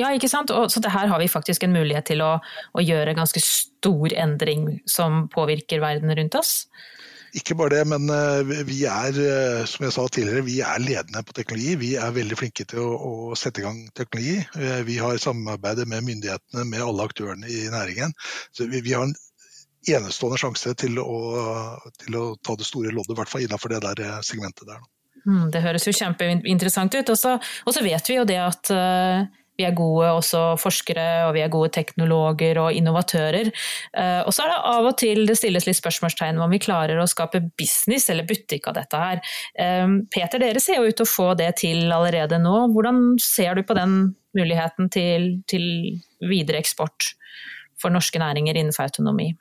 [0.00, 0.52] Ja, ikke sant.
[0.52, 2.34] Og, så her har vi faktisk en mulighet til å,
[2.72, 6.62] å gjøre ganske stor endring som påvirker verden rundt oss.
[7.32, 8.10] Ikke bare det, men
[8.68, 9.16] vi er
[9.68, 11.78] som jeg sa tidligere, vi er ledende på teknologi.
[11.80, 12.90] Vi er veldig flinke til å,
[13.32, 14.34] å sette i gang teknologi.
[14.84, 18.12] Vi har samarbeidet med myndighetene, med alle aktørene i næringen.
[18.52, 19.16] Så vi, vi har en
[19.90, 21.18] enestående sjanse til å,
[22.04, 24.82] til å ta det store loddet, i hvert fall innenfor det der eh, segmentet der.
[25.26, 27.12] Mm, det høres jo kjempeinteressant ut.
[27.12, 29.22] Og så vet vi jo det at uh,
[29.58, 33.52] vi er gode også forskere, og vi er gode teknologer og innovatører.
[33.94, 36.98] Uh, og så er det av og til det stilles litt spørsmålstegn om vi klarer
[36.98, 39.22] å skape business eller butikk av dette her.
[39.54, 42.56] Uh, Peter, dere ser jo ut til å få det til allerede nå.
[42.74, 45.64] Hvordan ser du på den muligheten til, til
[46.24, 47.12] videre eksport
[47.82, 49.32] for norske næringer innenfor autonomi?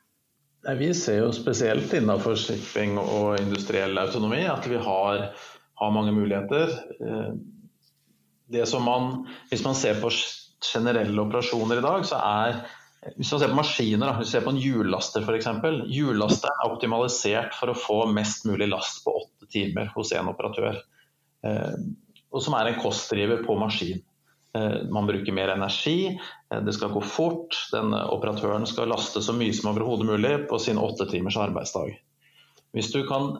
[0.61, 5.23] Vi ser jo spesielt innenfor shipping og industriell autonomi at vi har,
[5.81, 6.75] har mange muligheter.
[7.01, 7.31] Eh,
[8.85, 9.07] man,
[9.49, 10.11] hvis man ser på
[10.61, 12.61] generelle operasjoner i dag, så er
[13.15, 15.49] hvis man ser på maskiner, hvis man ser på en hjullaster f.eks.
[15.89, 20.77] Hjullasteren er optimalisert for å få mest mulig last på åtte timer hos en operatør.
[21.47, 21.77] Eh,
[22.31, 24.03] og som er en kostdriver på maskin.
[24.57, 26.19] Eh, man bruker mer energi,
[26.53, 27.55] eh, det skal gå fort.
[27.71, 31.95] Den operatøren skal laste så mye som overhodet mulig på sin åtte timers arbeidsdag.
[32.75, 33.37] Hvis du kan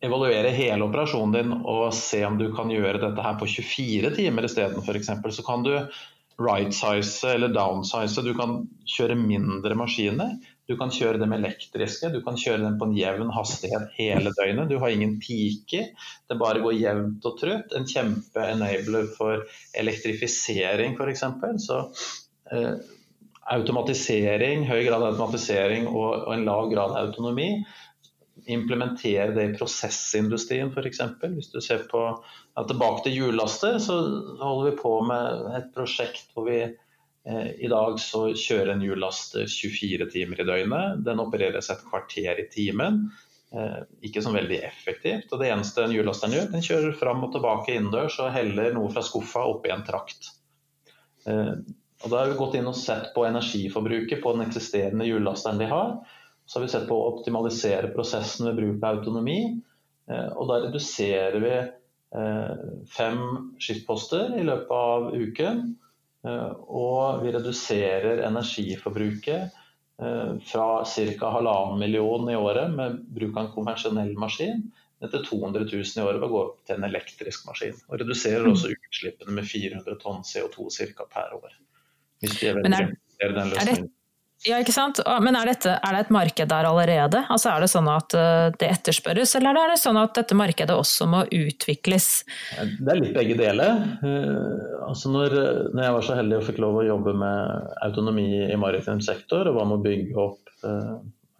[0.00, 4.46] evaluere hele operasjonen din og se om du kan gjøre dette her på 24 timer
[4.48, 5.74] isteden f.eks., så kan du
[6.40, 8.22] right-size eller downsize.
[8.24, 10.38] Du kan kjøre mindre maskiner.
[10.68, 14.70] Du kan kjøre dem elektriske, du kan kjøre dem på en jevn hastighet hele døgnet.
[14.70, 15.90] Du har ingen piker,
[16.30, 17.74] det bare går jevnt og trutt.
[17.76, 19.44] En kjempe-enabler for
[19.82, 21.26] elektrifisering f.eks.
[21.66, 21.82] Så
[22.54, 22.74] eh,
[23.50, 27.50] automatisering, høy grad av automatisering og, og en lav grad av autonomi
[28.50, 31.02] implementere det i prosessindustrien f.eks.
[31.22, 33.98] Hvis du ser på ja, tilbake til hjullaster, så
[34.40, 36.62] holder vi på med et prosjekt hvor vi
[37.28, 41.02] I dag så kjører en hjullaster 24 timer i døgnet.
[41.04, 43.02] Den opereres et kvarter i timen.
[44.06, 45.32] Ikke sånn veldig effektivt.
[45.32, 48.92] og Det eneste en hjullasteren gjør, den kjører fram og tilbake innendørs og heller noe
[48.94, 50.30] fra skuffa oppi en trakt.
[51.26, 55.68] Og Da har vi gått inn og sett på energiforbruket på den eksisterende hjullasteren de
[55.68, 55.98] har.
[56.46, 59.40] Så har vi sett på å optimalisere prosessen ved bruk av autonomi.
[60.08, 61.54] Og da reduserer vi
[62.90, 63.20] fem
[63.60, 65.76] skiftposter i løpet av uken.
[66.24, 69.56] Og vi reduserer energiforbruket
[70.48, 71.30] fra ca.
[71.32, 74.62] halvannen million i året med bruk av en konvensjonell maskin
[75.00, 77.76] til 200 000 i året ved å gå opp til en elektrisk maskin.
[77.88, 81.08] Og reduserer også utslippene med 400 tonn CO2 ca.
[81.08, 81.56] per år.
[82.20, 83.88] Hvis de er veldig er, den løsningen.
[84.48, 85.02] Ja, ikke sant?
[85.20, 87.20] Men er, dette, er, det et marked der allerede?
[87.28, 88.14] Altså Er det sånn at
[88.56, 92.08] det etterspørres, eller er det sånn at dette markedet også må utvikles?
[92.56, 93.84] Det er litt begge deler.
[94.86, 95.36] Altså når,
[95.74, 99.44] når jeg var så heldig og fikk lov å jobbe med autonomi i maritim sektor,
[99.50, 100.54] og var med å bygge opp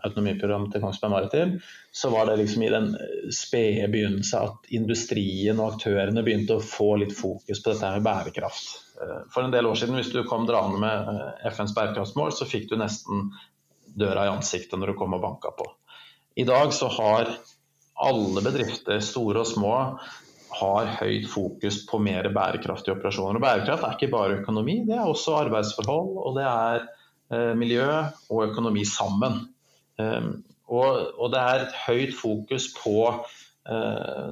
[0.06, 1.56] autonomiprogram til Kongsberg Maritim,
[1.92, 2.88] så var det liksom i den
[3.34, 8.72] spede begynnelse at industrien og aktørene begynte å få litt fokus på dette med bærekraft.
[9.32, 12.76] For en del år siden, hvis du kom draende med FNs bærekraftsmål, så fikk du
[12.80, 13.30] nesten
[13.98, 15.66] døra i ansiktet når du kom og banka på.
[16.38, 17.32] I dag så har
[18.00, 19.76] alle bedrifter, store og små,
[20.60, 23.38] har høyt fokus på mer bærekraftige operasjoner.
[23.38, 27.86] Og bærekraft er ikke bare økonomi, det er også arbeidsforhold, og det er miljø
[28.30, 29.44] og økonomi sammen.
[30.70, 32.96] Og, og det er et høyt fokus på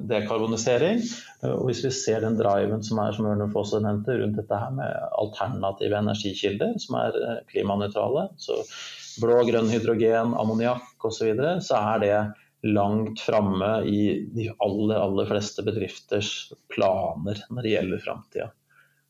[0.09, 1.03] dekarbonisering.
[1.47, 4.73] Og hvis vi ser den driven som er, som Ørnulf også nevnte, rundt dette her
[4.75, 7.19] med alternative energikilder som er
[7.51, 8.57] klimanøytrale, så
[9.23, 12.19] blå, grønn hydrogen, ammoniakk osv., så, videre, så er det
[12.67, 14.01] langt framme i
[14.35, 16.33] de aller, aller fleste bedrifters
[16.73, 18.49] planer når det gjelder framtida.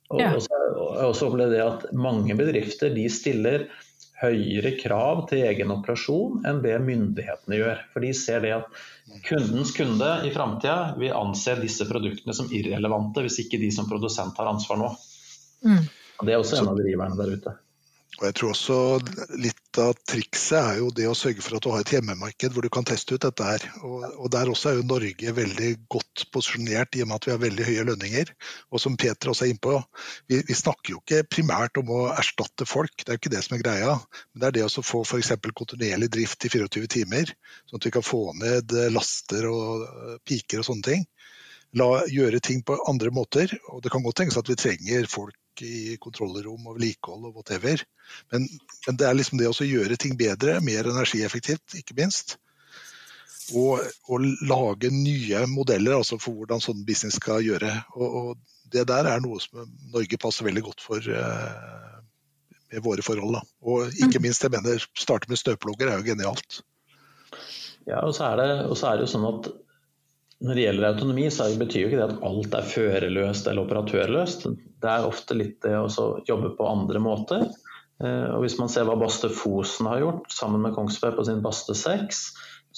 [0.08, 0.32] Og, ja.
[0.34, 3.66] og så og, jeg også opplevd det at mange bedrifter de stiller
[4.18, 7.85] høyere krav til egen operasjon enn det myndighetene gjør.
[7.92, 8.81] For de ser det at
[9.28, 14.38] kundens kunde i framtida vil anse disse produktene som irrelevante hvis ikke de som produsent
[14.40, 14.90] har ansvar nå.
[15.66, 15.87] Mm.
[16.26, 17.54] Det er også en av driverne der ute.
[18.18, 18.78] Og jeg tror også
[19.38, 22.64] Litt av trikset er jo det å sørge for at du har et hjemmemarked hvor
[22.64, 23.44] du kan teste ut dette.
[23.44, 23.64] her.
[23.86, 27.34] Og, og Der også er jo Norge veldig godt posisjonert i og med at vi
[27.34, 28.32] har veldig høye lønninger.
[28.72, 29.74] Og som Peter også er innpå,
[30.30, 33.44] vi, vi snakker jo ikke primært om å erstatte folk, det er jo ikke det
[33.46, 33.96] som er greia.
[34.32, 35.34] Men det er det å få f.eks.
[35.48, 37.34] kontinuerlig drift i 24 timer,
[37.68, 39.88] sånn at vi kan få ned laster og
[40.28, 41.08] piker og sånne ting.
[41.76, 43.52] La gjøre ting på andre måter.
[43.68, 47.82] og Det kan godt tenkes at vi trenger folk i kontrollrom og vedlikehold og whatever.
[48.32, 48.46] Men,
[48.86, 52.36] men, det er liksom det å gjøre ting bedre, mer energieffektivt, ikke minst.
[53.56, 53.80] Og,
[54.12, 57.72] og lage nye modeller altså for hvordan sånn business skal gjøre.
[57.96, 59.62] Og, og, det der er noe som
[59.94, 62.00] Norge passer veldig godt for eh,
[62.68, 63.38] med våre forhold.
[63.38, 63.40] Da.
[63.64, 66.60] Og ikke minst, jeg mener, starte med støvplugger er jo genialt.
[67.88, 69.48] Ja, og så er det, og så er det jo sånn at
[70.44, 74.44] når det gjelder autonomi, så betyr jo ikke det at alt er førerløst eller operatørløst.
[74.79, 75.88] Det er ofte litt det å
[76.29, 77.48] jobbe på andre måter.
[77.98, 81.74] Og Hvis man ser hva Baste Fosen har gjort sammen med Kongsberg på sin Baste
[81.74, 82.22] 6,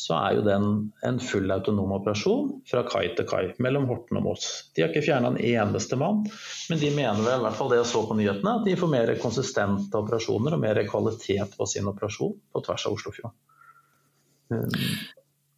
[0.00, 0.66] så er jo den
[1.04, 4.48] en full autonom operasjon fra kai til kai mellom Horten og Moss.
[4.72, 6.22] De har ikke fjerna en eneste mann,
[6.70, 8.92] men de mener vel i hvert fall det jeg så på nyhetene, at de får
[8.94, 13.36] mer konsistente operasjoner og mer kvalitet på sin operasjon på tvers av Oslofjorden.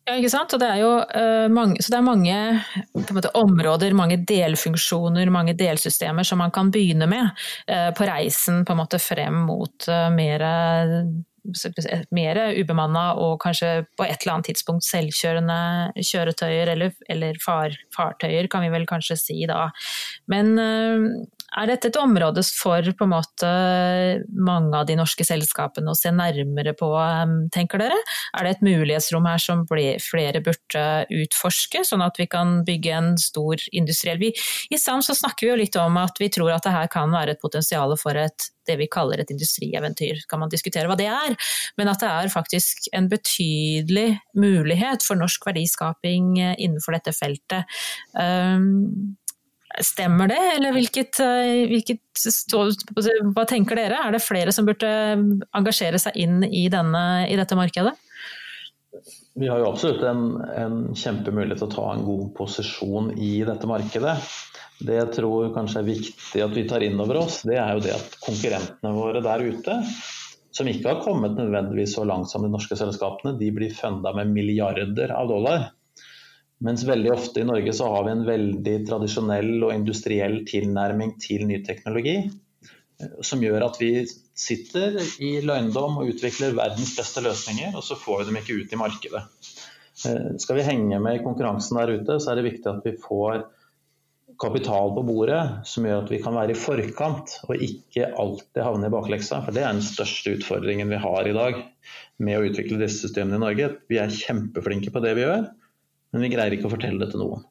[0.02, 0.54] Ja, ikke sant.
[0.58, 2.38] Det jo, uh, mange, så det er mange
[3.14, 7.28] måte, områder, mange delfunksjoner, mange delsystemer som man kan begynne med
[7.70, 10.46] uh, på reisen på en måte frem mot uh, mer
[12.14, 15.56] mer ubemanna og kanskje på et eller annet tidspunkt selvkjørende
[15.98, 19.64] kjøretøyer, eller, eller far, fartøyer, kan vi vel kanskje si da.
[20.30, 20.54] Men
[21.58, 23.50] er dette et område for måte
[24.32, 27.98] mange av de norske selskapene å se nærmere på, um, tenker dere?
[28.38, 33.12] Er det et mulighetsrom her som flere burde utforske, sånn at vi kan bygge en
[33.20, 34.32] stor industriell by?
[34.72, 37.12] I SAM så snakker vi jo litt om at vi tror at det her kan
[37.12, 40.22] være et potensial for et det vi kaller et industrieventyr.
[40.30, 41.34] Kan man diskutere hva det er,
[41.78, 47.80] men at det er faktisk en betydelig mulighet for norsk verdiskaping eh, innenfor dette feltet.
[48.14, 49.16] Um,
[49.80, 52.02] Stemmer det, eller hvilket, eh, hvilket,
[53.32, 54.02] hva tenker dere?
[54.04, 54.90] Er det flere som burde
[55.56, 57.94] engasjere seg inn i, denne, i dette markedet?
[59.34, 60.26] Vi har jo absolutt en,
[60.60, 64.18] en kjempemulighet til å ta en god posisjon i dette markedet.
[64.82, 67.84] Det jeg tror kanskje er viktig at vi tar inn over oss, det er jo
[67.84, 69.78] det at konkurrentene våre der ute,
[70.52, 74.34] som ikke har kommet nødvendigvis så langt som de norske selskapene, de blir funda med
[74.34, 75.70] milliarder av dollar.
[76.62, 81.46] Mens veldig ofte i Norge så har vi en veldig tradisjonell og industriell tilnærming til
[81.48, 82.30] ny teknologi.
[83.26, 84.04] som gjør at vi
[84.38, 88.74] sitter i løgndom og utvikler verdens beste løsninger, og så får vi dem ikke ut
[88.74, 89.22] i markedet.
[90.42, 93.44] Skal vi henge med i konkurransen der ute, så er det viktig at vi får
[94.42, 98.88] kapital på bordet som gjør at vi kan være i forkant og ikke alltid havne
[98.88, 99.42] i bakleksa.
[99.44, 101.60] For det er den største utfordringen vi har i dag
[102.22, 103.68] med å utvikle disse systemene i Norge.
[103.92, 105.44] Vi er kjempeflinke på det vi gjør,
[106.12, 107.46] men vi greier ikke å fortelle det til noen.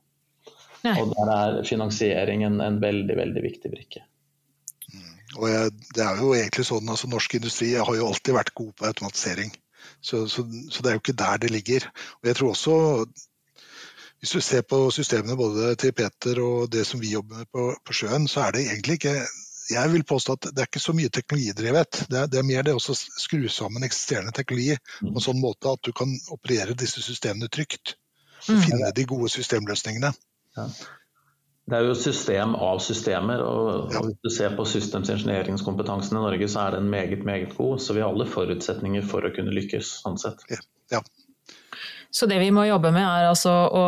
[0.85, 0.95] Nei.
[1.01, 4.03] Og der er finansiering en, en, veldig, veldig viktig brikke.
[4.89, 5.09] Mm.
[5.37, 8.71] Og jeg, det er jo egentlig sånn, altså Norsk industri har jo alltid vært god
[8.77, 9.53] på automatisering.
[10.01, 11.85] Så, så, så, det er jo ikke der det ligger.
[12.21, 12.79] Og jeg tror også
[14.21, 17.71] hvis du ser på systemene både til Peter og det som vi jobber med på,
[17.85, 19.15] på sjøen, så er det egentlig ikke
[19.71, 22.03] jeg vil påstå at det er ikke så mye teknologidrevet.
[22.11, 25.71] Det er, det er mer det å skru sammen eksisterende teknologi på en sånn måte
[25.71, 27.95] at du kan operere disse systemene trygt.
[28.47, 28.65] Og mm.
[28.65, 30.11] finne de gode systemløsningene.
[30.57, 30.67] Ja.
[31.71, 33.43] Det er jo et system av systemer.
[33.45, 37.79] og, og Hvis du ser på systemsingenieringskompetansen i Norge, så er den meget meget god.
[37.79, 39.99] Så vi har alle forutsetninger for å kunne lykkes.
[40.03, 40.43] sånn sett.
[40.51, 40.59] Ja.
[40.97, 41.03] ja.
[42.11, 43.83] Så det vi må jobbe med er altså å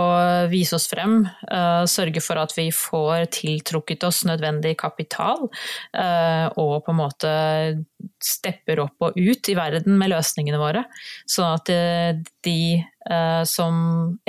[0.48, 5.50] vise oss frem, uh, sørge for at vi får tiltrukket oss nødvendig kapital,
[5.92, 7.34] uh, og på en måte
[8.24, 10.86] stepper opp og ut i verden med løsningene våre.
[11.28, 12.58] Sånn at uh, de
[13.50, 13.76] som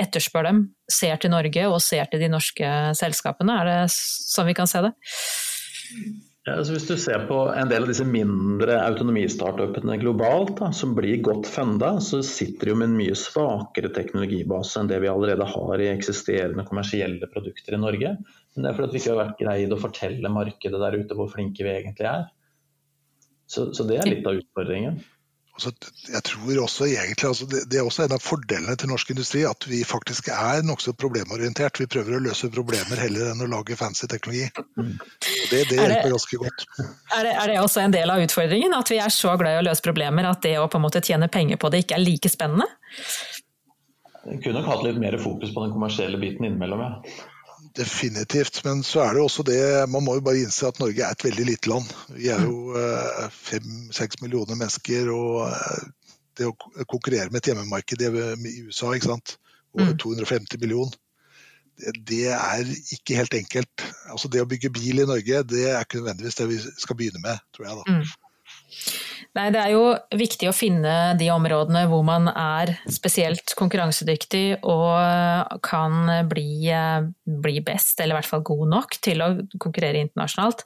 [0.01, 0.61] etterspør dem,
[0.91, 3.55] ser til Norge og ser til de norske selskapene.
[3.61, 4.91] Er det sånn vi kan se det?
[6.45, 10.91] Ja, altså hvis du ser på en del av disse mindre autonomistartupene globalt, da, som
[10.93, 15.47] blir godt funda, så sitter de med en mye svakere teknologibase enn det vi allerede
[15.49, 18.13] har i eksisterende kommersielle produkter i Norge.
[18.53, 21.33] Men det er fordi vi ikke har vært greid å fortelle markedet der ute hvor
[21.33, 22.29] flinke vi egentlig er.
[23.49, 25.01] Så, så det er litt av utfordringen.
[25.55, 25.71] Altså,
[26.11, 29.45] jeg tror også egentlig, altså det, det, er også en av fordelene til norsk industri
[29.47, 31.79] at vi faktisk er nokså problemorientert.
[31.79, 34.49] Vi prøver å løse problemer heller enn å lage fancy teknologi.
[34.75, 34.89] Og
[35.53, 36.65] det, det hjelper ganske godt.
[37.15, 38.75] Er det, er det, også en del av utfordringen?
[38.75, 41.03] At vi er så glad i å løse problemer at det å på en måte
[41.05, 42.67] tjene penger på det ikke er like spennende?
[44.25, 47.31] Jeg kunne nok hatt litt mer fokus på den kommersielle biten innimellom, ja.
[47.75, 48.61] Definitivt.
[48.65, 49.59] Men så er det også det
[49.91, 51.89] Man må jo bare innse at Norge er et veldig lite land.
[52.15, 55.11] Vi er jo eh, fem-seks millioner mennesker.
[55.11, 55.87] Og eh,
[56.35, 56.55] det å
[56.87, 59.37] konkurrere med et hjemmemarked i USA ikke sant?
[59.75, 60.61] og 250 mm.
[60.61, 60.93] millioner,
[61.75, 63.83] det, det, er ikke helt enkelt.
[64.07, 67.19] Altså Det å bygge bil i Norge, det er ikke nødvendigvis det vi skal begynne
[67.23, 67.81] med, tror jeg.
[67.81, 67.97] da.
[67.97, 68.05] Mm.
[69.35, 69.83] Nei, Det er jo
[70.15, 76.71] viktig å finne de områdene hvor man er spesielt konkurransedyktig og kan bli,
[77.43, 79.27] bli, best, eller i hvert fall god nok, til å
[79.59, 80.63] konkurrere internasjonalt.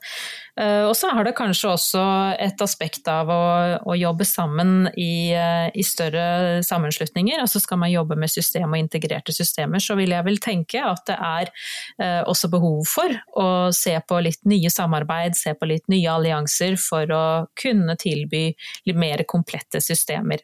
[0.60, 2.04] Eh, og så har det kanskje også
[2.38, 3.42] et aspekt av å,
[3.90, 7.42] å jobbe sammen i, i, større sammenslutninger.
[7.42, 11.02] Altså skal man jobbe med system og integrerte systemer, så vil jeg vel tenke at
[11.10, 11.50] det er
[11.98, 16.78] eh, også behov for å se på litt nye samarbeid, se på litt nye allianser
[16.78, 17.24] for å
[17.58, 18.52] kunne tilby
[18.88, 20.42] litt mer komplette systemer.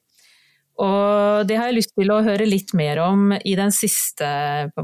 [0.83, 4.29] Og det har jeg lyst til å høre litt mer om i den siste,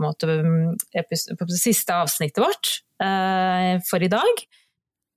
[0.00, 0.38] måte,
[1.52, 4.44] siste avsnittet vårt uh, for i dag.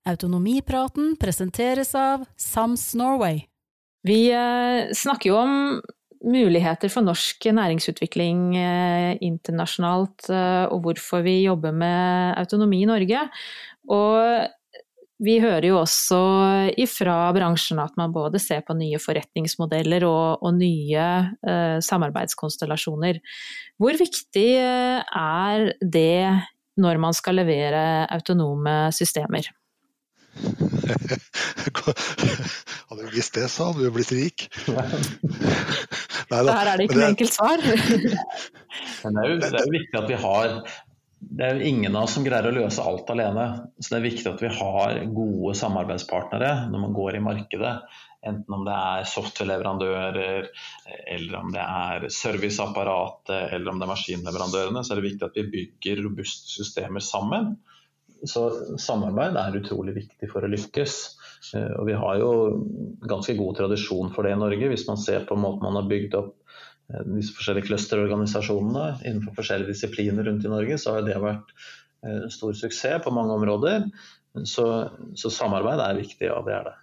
[0.06, 3.40] Autonomipraten presenteres av Sams Norway.
[4.06, 5.54] Vi uh, snakker jo om
[6.26, 13.24] muligheter for norsk næringsutvikling uh, internasjonalt, og hvorfor vi jobber med autonomi i Norge.
[13.96, 14.55] Og
[15.22, 16.18] vi hører jo også
[16.80, 21.06] ifra bransjen at man både ser på nye forretningsmodeller og, og nye
[21.48, 23.20] eh, samarbeidskonstellasjoner.
[23.80, 26.42] Hvor viktig eh, er det
[26.76, 29.48] når man skal levere autonome systemer?
[32.96, 34.46] hadde du visst det, så hadde du blitt rik.
[36.30, 37.62] Neida, Her er det ikke noe enkelt svar.
[39.02, 40.54] Men det er, jo, det er jo viktig at vi har
[41.18, 43.46] det er jo ingen av oss som greier å løse alt alene.
[43.80, 47.72] Så det er viktig at vi har gode samarbeidspartnere når man går i markedet.
[48.26, 50.48] Enten om det er software-leverandører,
[51.14, 55.38] eller om det er serviceapparatet, eller om det er maskinleverandørene, så er det viktig at
[55.38, 57.54] vi bygger robuste systemer sammen.
[58.26, 58.48] Så
[58.80, 60.96] samarbeid er utrolig viktig for å lykkes.
[61.78, 62.30] Og vi har jo
[63.08, 64.72] ganske god tradisjon for det i Norge.
[64.72, 66.34] Hvis man ser på måten man har bygd opp
[66.86, 71.54] disse forskjellige clusterorganisasjonene innenfor forskjellige disipliner rundt i Norge, så har det vært
[72.06, 73.88] eh, stor suksess på mange områder.
[74.44, 74.66] Så,
[75.16, 76.76] så samarbeid er viktig, ja det er det.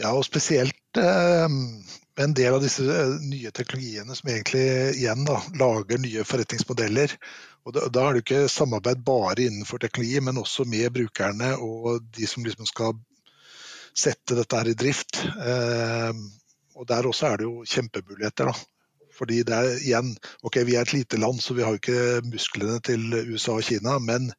[0.00, 1.48] Ja, og spesielt eh,
[2.20, 4.64] en del av disse eh, nye teknologiene som egentlig
[5.00, 7.16] igjen da, lager nye forretningsmodeller.
[7.66, 12.04] Og da, da er det ikke samarbeid bare innenfor teknologi, men også med brukerne og
[12.16, 12.94] de som liksom skal
[13.96, 15.24] sette dette her i drift.
[15.26, 16.12] Eh,
[16.80, 18.50] og Der også er det jo kjempemuligheter.
[18.50, 18.54] da.
[19.20, 22.22] Fordi det er igjen, ok Vi er et lite land, så vi har jo ikke
[22.30, 23.02] musklene til
[23.32, 23.98] USA og Kina.
[23.98, 24.30] Men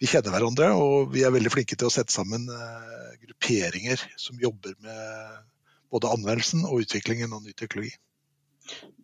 [0.00, 4.40] vi kjenner hverandre, og vi er veldig flinke til å sette sammen eh, grupperinger som
[4.40, 5.44] jobber med
[5.92, 7.92] både anvendelsen og utviklingen av ny teknologi.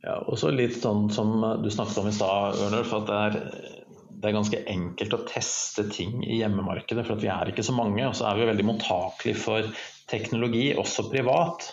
[0.03, 3.21] Ja, og så litt sånn som du snakket om i stad, Ørner, for at det
[3.21, 3.85] er,
[4.19, 8.03] det er ganske enkelt å teste ting i hjemmemarkedet, for vi er ikke så mange.
[8.09, 9.71] Og så er vi veldig mottakelige for
[10.11, 11.71] teknologi, også privat.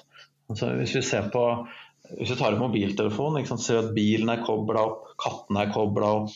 [0.50, 1.45] Altså, hvis vi ser på
[2.18, 6.14] hvis du tar opp mobiltelefonen, ser du at bilen er kobla opp, katten er kobla
[6.24, 6.36] opp,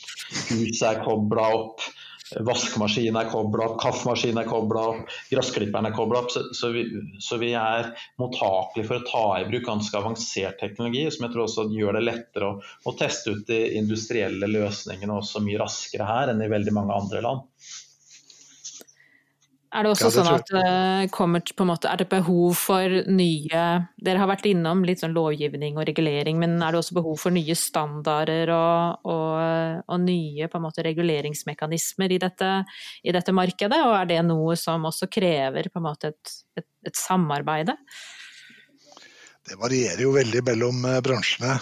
[0.52, 1.86] huset er kobla opp.
[2.34, 6.32] Vaskemaskinen er kobla opp, kaffemaskinen er kobla opp, gressklipperen er kobla opp.
[6.34, 6.86] Så, så, vi,
[7.22, 7.92] så, vi, er
[8.22, 12.06] mottakelige for å ta i bruk ganske avansert teknologi, som jeg tror også gjør det
[12.06, 16.74] lettere å, å teste ut de industrielle løsningene også mye raskere her enn i veldig
[16.78, 17.50] mange andre land.
[19.74, 22.06] Er det også ja, det sånn at det eh, kommer på en måte, er det
[22.12, 23.64] behov for nye
[24.06, 27.34] Dere har vært innom litt sånn lovgivning og regulering, men er det også behov for
[27.34, 32.52] nye standarder og, og, og nye på en måte reguleringsmekanismer i dette,
[33.02, 33.80] i dette, markedet?
[33.88, 37.78] Og er det noe som også krever på en måte et, et, et samarbeide?
[39.44, 41.58] Det varierer jo veldig mellom eh, bransjene.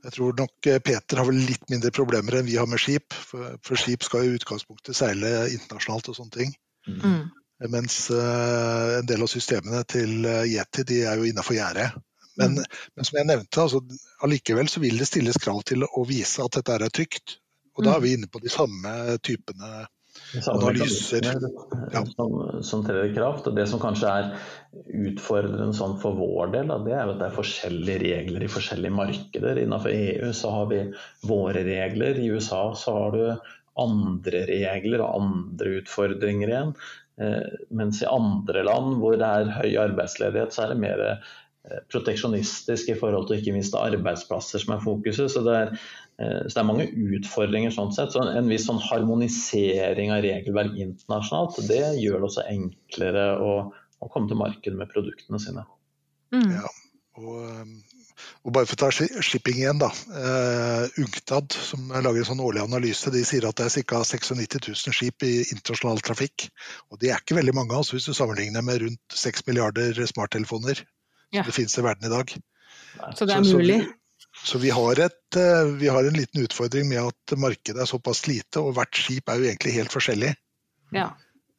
[0.00, 2.80] Eh, jeg tror nok eh, Peter har vel litt mindre problemer enn vi har med
[2.80, 3.12] skip.
[3.14, 6.56] For, for skip skal i utgangspunktet seile internasjonalt og sånne ting.
[6.88, 7.28] Mm.
[7.68, 11.90] Mens uh, en del av systemene til Yeti de er jo innafor gjerdet.
[12.40, 12.78] Men, mm.
[12.96, 13.82] men, som jeg nevnte, altså,
[14.24, 17.36] allikevel så vil det stilles krav til å vise at dette er trygt.
[17.76, 18.06] Og da er mm.
[18.06, 19.84] vi inne på de samme typene
[20.52, 21.26] analyser.
[21.92, 22.04] Ja.
[22.16, 23.48] Som, som trer i kraft.
[23.50, 24.32] Og det som kanskje er
[25.10, 29.62] utfordrende sånn for vår del, det er at det er forskjellige regler i forskjellige markeder.
[29.62, 30.84] Innenfor EU så har vi
[31.26, 33.24] våre regler, i USA så har du
[33.80, 36.74] andre regler og andre utfordringer igjen.
[37.20, 41.80] Eh, mens i andre land hvor det er høy arbeidsledighet, så er det mer eh,
[41.92, 45.32] proteksjonistisk i forhold til ikke minst arbeidsplasser som er fokuset.
[45.32, 45.74] Så det er,
[46.20, 48.12] så det er mange utfordringer sånn sett.
[48.12, 54.10] Så en viss sånn harmonisering av regelverk internasjonalt, det gjør det også enklere å, å
[54.12, 55.64] komme til markedet med produktene sine.
[56.34, 56.50] Mm.
[56.58, 56.68] Ja,
[57.18, 57.38] og,
[58.44, 59.88] og, bare for å ta shipping igjen, da.
[60.12, 64.02] Uh, UNCTAD, som lager en sånn årlig analyse, de sier at det er ca.
[64.06, 66.50] 96 000 skip i internasjonal trafikk.
[66.92, 70.84] Og det er ikke veldig mange, altså, hvis du sammenligner med rundt 6 milliarder smarttelefoner
[71.32, 71.42] ja.
[71.42, 72.36] som det finnes i verden i dag.
[73.16, 73.80] Så det er mulig?
[73.80, 73.99] Så, så
[74.58, 78.62] vi har, et, eh, vi har, en liten utfordring med at markedet er såpass lite,
[78.62, 80.32] og hvert skip er jo egentlig helt forskjellig.
[80.96, 81.10] Ja.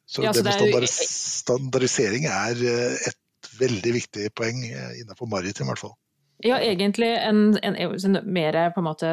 [0.06, 0.96] Så, ja, så det med standardis
[1.42, 5.94] standardisering er eh, et veldig viktig poeng eh, innenfor maritim, i hvert fall.
[6.42, 9.12] Ja, egentlig en, en, en mer på en måte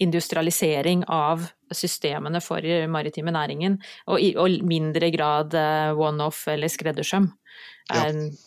[0.00, 1.46] industrialisering av
[1.76, 3.78] systemene for maritime næringen,
[4.08, 5.56] og i og mindre grad
[5.96, 7.28] one-off eller skreddersøm.
[7.90, 8.06] Ja.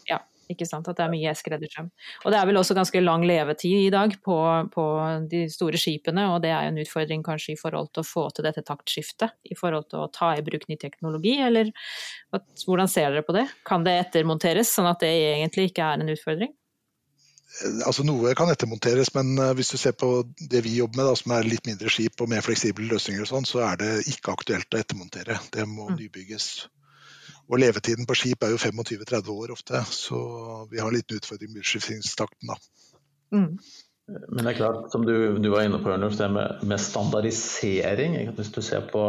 [0.09, 0.19] ja.
[0.53, 0.87] Ikke sant?
[0.89, 1.89] At det er mye skreddersøm.
[2.23, 4.37] Og det er vel også ganske lang levetid i dag på,
[4.73, 4.87] på,
[5.31, 8.47] de store skipene, og det er en utfordring kanskje i forhold til å få til
[8.47, 9.35] dette taktskiftet.
[9.49, 11.71] I forhold til å ta i bruk ny teknologi, eller
[12.65, 13.47] hvordan ser dere på det?
[13.67, 16.53] Kan det ettermonteres, sånn at det egentlig ikke er en utfordring?
[17.85, 21.17] Altså Noe kan ettermonteres, men eh, hvis du ser på det vi jobber med, da,
[21.19, 24.33] som er litt mindre skip og mer fleksible løsninger, og sånn, så er det ikke
[24.33, 25.37] aktuelt å ettermontere.
[25.53, 25.99] Det må mm.
[25.99, 26.47] nybygges.
[27.51, 30.19] Og levetiden på skip er jo 25-30 år ofte, så
[30.71, 32.59] vi har en liten utfordring med utskiftingstakten da.
[33.35, 33.49] Mm.
[34.07, 38.17] Men det er klart, som du, du var inne på, Ørnulf, det med, med standardisering.
[38.35, 39.03] Hvis du ser på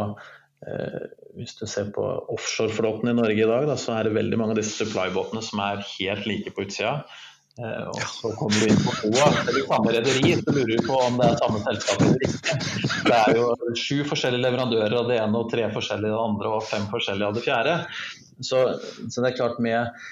[0.63, 1.05] eh,
[1.35, 4.55] hvis du ser på offshoreflåten i Norge i dag, da, så er det veldig mange
[4.55, 6.93] av disse supply-båtene som er helt like på utsida.
[7.55, 10.97] Eh, og så kommer du inn på FOA, eller samme rederi, så lurer du på
[10.99, 12.57] om det er samme selskap eller ikke.
[13.05, 13.45] Det er jo
[13.79, 17.29] sju forskjellige leverandører av det ene, og tre forskjellige av det andre, og fem forskjellige
[17.29, 17.77] av det fjerde.
[18.43, 18.65] Så,
[19.07, 20.03] så det er klart med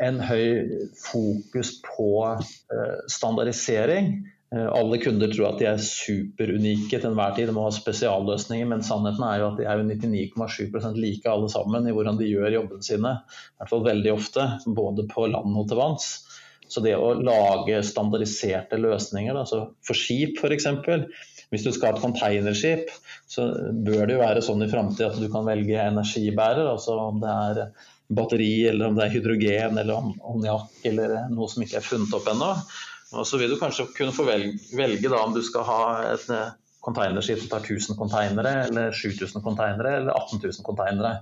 [0.00, 4.12] en høy fokus på uh, standardisering
[4.54, 8.70] uh, Alle kunder tror at de er superunike til enhver tid, de må ha spesialløsninger,
[8.70, 12.56] men sannheten er jo at de er 99,7% like alle sammen i hvordan de gjør
[12.60, 13.12] jobbene sine.
[13.26, 14.48] I hvert fall veldig ofte,
[14.80, 16.08] både på land og til vanns.
[16.68, 20.68] Så det å lage standardiserte løsninger, altså for skip f.eks.
[21.48, 22.90] Hvis du skal ha et containerskip,
[23.28, 26.66] så bør det jo være sånn i framtida at du kan velge energibærer.
[26.68, 27.62] altså om det er
[28.08, 32.28] batteri, eller om det er hydrogen eller ammoniakk eller noe som ikke er funnet opp
[32.32, 32.52] ennå.
[33.16, 36.26] Og så vil du kanskje kunne få velge, velge da om du skal ha et
[36.32, 36.50] eh,
[36.84, 41.14] containerskip som tar 1000 konteinere, eller 7000 konteinere, eller 18 000 konteinere.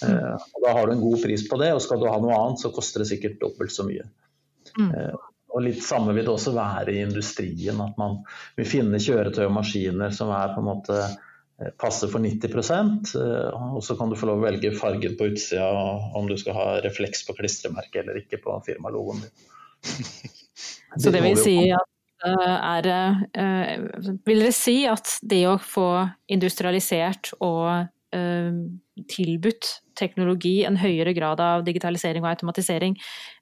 [0.00, 2.72] Da har du en god pris på det, og skal du ha noe annet, så
[2.74, 4.04] koster det sikkert dobbelt så mye.
[4.78, 4.90] Mm.
[4.94, 7.80] Eh, og litt samme vil det også være i industrien.
[7.82, 8.20] At man
[8.58, 12.54] vil finne kjøretøy og maskiner som er på en måte eh, passer for 90
[13.18, 15.70] eh, og så kan du få lov å velge fargen på utsida,
[16.18, 19.48] om du skal ha refleks på klistremerket eller ikke på firmalogoen din.
[21.00, 21.86] Så det vil si at
[22.20, 22.86] er
[24.26, 27.86] Vil dere si at det å få industrialisert og
[29.08, 29.70] tilbudt
[30.00, 32.96] teknologi en høyere grad av digitalisering og automatisering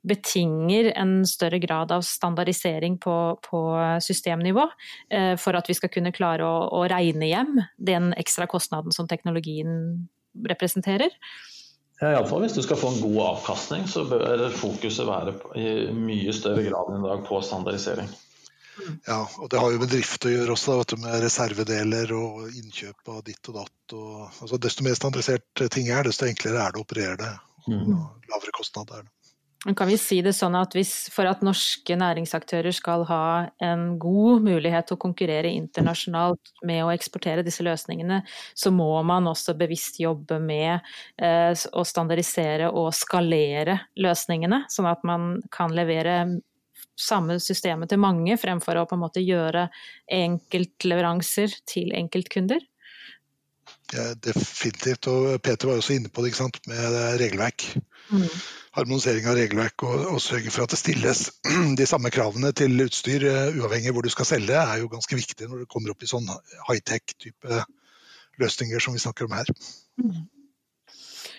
[0.08, 3.62] betinger en større grad av standardisering på, på
[4.04, 4.68] systemnivå,
[5.14, 9.08] uh, for at vi skal kunne klare å, å regne hjem den ekstra kostnaden som
[9.10, 10.08] teknologien
[10.48, 11.14] representerer?
[11.98, 16.34] Ja, Iallfall hvis du skal få en god avkastning, så bør fokuset være i mye
[16.36, 18.10] større grad enn i dag på standardisering.
[19.06, 22.48] Ja, og det har jo med drift å gjøre også, vet du, med reservedeler og
[22.52, 23.96] innkjøp av ditt og datt.
[23.98, 27.34] Og, altså, desto mer standardisert ting er, desto enklere er det å operere det.
[27.68, 28.00] Og Mm.
[28.30, 29.12] lavere kostnad er det.
[29.76, 34.44] Kan vi si det sånn at hvis, for at norske næringsaktører skal ha en god
[34.46, 38.20] mulighet til å konkurrere internasjonalt med å eksportere disse løsningene,
[38.54, 40.78] så må man også bevisst jobbe med
[41.18, 46.20] eh, å standardisere og skalere løsningene, sånn at man kan levere
[46.98, 49.68] samme systemet til mange, fremfor å på en måte gjøre
[50.12, 52.64] enkeltleveranser til enkeltkunder?
[53.94, 55.08] Ja, definitivt.
[55.08, 56.60] Og Peter var også inne på det ikke sant?
[56.68, 57.64] med regelverk.
[58.12, 58.24] Mm.
[58.76, 61.24] Harmonisering av regelverk og, og sørge for at det stilles
[61.80, 65.48] de samme kravene til utstyr, uh, uavhengig hvor du skal selge, er jo ganske viktig
[65.48, 66.28] når det kommer opp i sånn
[66.68, 67.62] high-tech-type
[68.38, 69.50] løsninger som vi snakker om her.
[70.00, 70.26] Mm.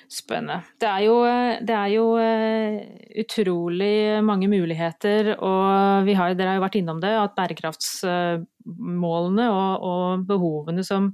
[0.09, 0.65] Spennende.
[0.81, 1.21] Det er jo,
[1.61, 2.81] det er jo uh,
[3.21, 10.25] utrolig mange muligheter, og har, dere har jo vært innom det, at bærekraftsmålene og, og
[10.31, 11.13] behovene som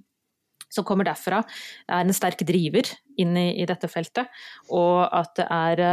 [0.75, 1.41] som kommer derfra,
[1.87, 2.89] er en sterk driver
[3.21, 4.31] inn i, i dette feltet.
[4.75, 5.83] Og at det er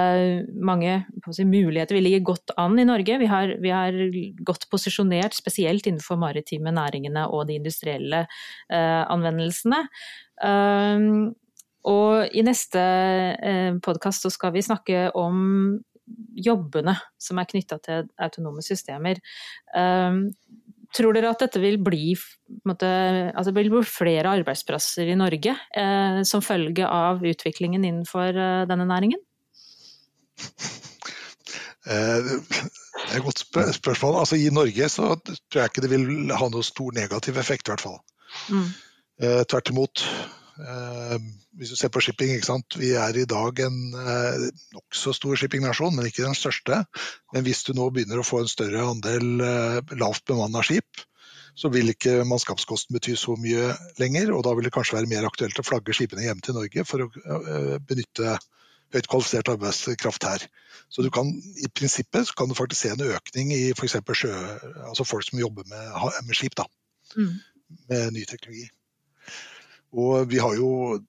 [0.58, 0.96] mange
[1.34, 1.98] si, muligheter.
[1.98, 3.18] Vi ligger godt an i Norge.
[3.20, 3.98] Vi har, vi har,
[4.42, 9.84] godt posisjonert, spesielt innenfor maritime næringene og de industrielle eh, anvendelsene.
[10.42, 11.30] Uh,
[11.88, 12.82] og i neste
[13.82, 15.80] podkast så skal vi snakke om
[16.36, 19.20] jobbene som er knytta til autonome systemer.
[20.92, 22.12] Tror dere at dette vil bli,
[22.68, 22.88] måte,
[23.32, 28.84] altså vil bli flere arbeidsplasser i Norge eh, som følge av utviklingen innenfor eh, denne
[28.90, 29.22] næringen?
[31.88, 33.40] Eh, det er et godt
[33.74, 34.20] spørsmål.
[34.20, 37.72] Altså, I Norge så tror jeg ikke det vil ha noe stor negativ effekt, i
[37.72, 37.98] hvert fall.
[38.52, 38.68] Mm.
[39.24, 40.04] Eh, tvert imot.
[40.60, 41.16] Eh,
[41.56, 42.34] hvis du ser på shipping,
[42.76, 46.82] vi er i dag en eh, nokså stor shippingnasjon, men ikke den største.
[47.32, 51.04] Men hvis du nå begynner å få en større andel eh, lavt bemanna skip,
[51.56, 54.32] så vil ikke mannskapskosten bety så mye lenger.
[54.36, 57.04] Og da vil det kanskje være mer aktuelt å flagge skipene hjem til Norge for
[57.04, 57.08] å
[57.88, 58.38] benytte
[58.92, 60.46] høyt kvalifisert arbeidskraft her.
[60.92, 61.28] Så du kan,
[61.60, 63.98] i prinsippet kan du faktisk se en økning i f.eks.
[64.00, 65.92] altså folk som jobber med,
[66.24, 66.64] med skip, da,
[67.16, 67.34] mm.
[67.92, 68.68] med ny teknologi.
[69.92, 71.00] Og vi har jo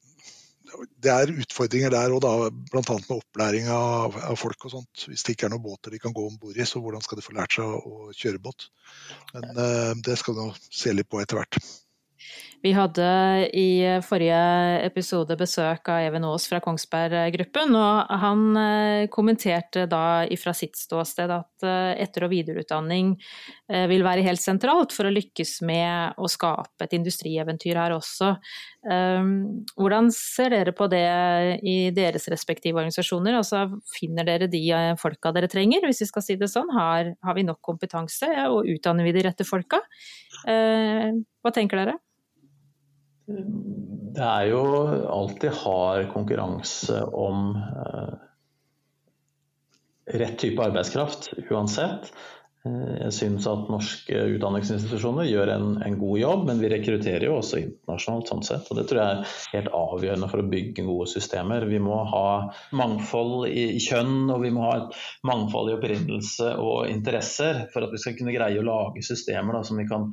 [1.04, 2.26] Det er utfordringer der òg,
[2.72, 2.82] bl.a.
[2.82, 5.04] med opplæring av, av, folk og sånt.
[5.06, 7.20] Hvis det ikke er noen båter de kan gå om bord i, så hvordan skal
[7.20, 8.66] de få lært seg å kjøre båt?
[9.36, 11.60] Men uh, det skal vi se litt på etter hvert.
[12.64, 13.06] Vi hadde
[13.60, 14.36] i forrige
[14.86, 21.34] episode besøk av Even Aas fra Kongsberg Gruppen, og han kommenterte da fra sitt ståsted
[21.36, 21.66] at
[22.00, 23.10] etter- og videreutdanning
[23.92, 28.32] vil være helt sentralt for å lykkes med å skape et industrieventyr her også.
[28.88, 31.04] Hvordan ser dere på det
[31.68, 33.42] i deres respektive organisasjoner?
[33.42, 34.64] Altså, finner dere de
[35.04, 36.72] folka dere trenger, hvis vi skal si det sånn?
[36.80, 39.84] Har, har vi nok kompetanse, og utdanner vi de rette folka?
[40.48, 42.00] Hva tenker dere?
[43.28, 44.62] Det er jo
[45.08, 48.14] alltid hard konkurranse om uh,
[50.12, 52.12] rett type arbeidskraft, uansett.
[52.68, 57.40] Uh, jeg syns at norske utdanningsinstitusjoner gjør en, en, god jobb, men vi rekrutterer jo
[57.40, 58.68] også internasjonalt sånn sett.
[58.68, 61.70] Og det tror jeg er helt avgjørende for å bygge gode systemer.
[61.72, 62.28] Vi må ha
[62.76, 65.02] mangfold i kjønn, og vi må ha et
[65.32, 69.64] mangfold i opprinnelse og interesser for at vi skal kunne greie å lage systemer da,
[69.64, 70.12] som vi kan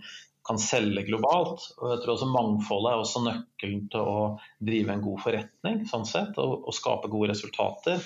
[0.50, 1.68] kan selge globalt.
[1.78, 4.26] Og jeg tror også Mangfoldet er også nøkkelen til å
[4.58, 8.02] drive en god forretning sånn sett, og, og skape gode resultater.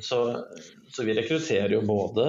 [0.00, 0.46] Så,
[0.94, 2.24] så, vi rekrutterer jo både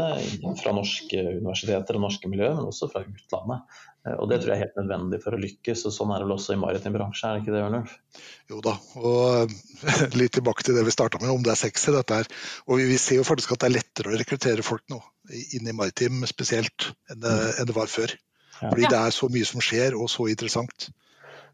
[0.59, 3.77] fra norske universiteter og norske miljøer, men også fra utlandet.
[4.17, 6.33] Og Det tror jeg er helt nødvendig for å lykkes, og sånn er det vel
[6.33, 7.93] også i maritim bransje, er det ikke det, Ørnulf?
[8.49, 9.53] Jo da, og
[10.19, 12.31] litt tilbake til det vi starta med, om det er sexy dette her.
[12.65, 14.97] Og vi ser jo faktisk at det er lettere å rekruttere folk nå,
[15.53, 18.17] inn i maritim spesielt, enn det, enn det var før.
[18.61, 20.89] Fordi det er så mye som skjer, og så interessant.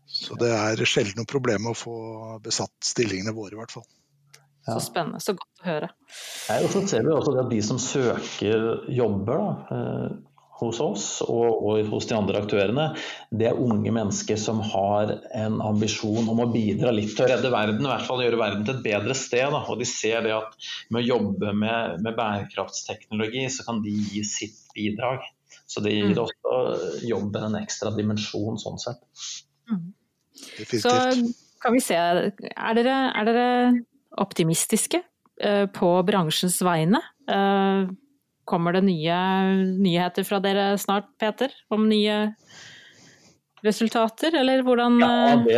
[0.07, 1.97] Så det er sjelden noe problem å få
[2.43, 3.87] besatt stillingene våre, i hvert fall.
[4.67, 5.19] Så spennende.
[5.23, 5.91] Så godt å høre.
[6.49, 9.77] Ja, og så ser vi også at De som søker jobber da,
[10.57, 12.87] hos oss og, og, hos de andre aktørene,
[13.29, 17.53] det er unge mennesker som har en ambisjon om å bidra litt til å redde
[17.53, 19.45] verden, i hvert fall gjøre verden til et bedre sted.
[19.53, 19.63] Da.
[19.69, 24.25] Og De ser det at med å jobbe med, med bærekraftsteknologi, så kan de gi
[24.27, 25.23] sitt bidrag.
[25.67, 29.03] Så det gir også jobben en ekstra dimensjon sånn sett.
[30.81, 30.93] Så
[31.61, 33.47] kan vi se, er dere, er dere
[34.21, 35.01] optimistiske
[35.41, 37.01] eh, på bransjens vegne?
[37.29, 37.95] Eh,
[38.47, 39.15] Kommer det nye
[39.75, 42.29] nyheter fra dere snart, Peter, om nye
[43.65, 45.57] resultater, eller hvordan Ja, eh, det,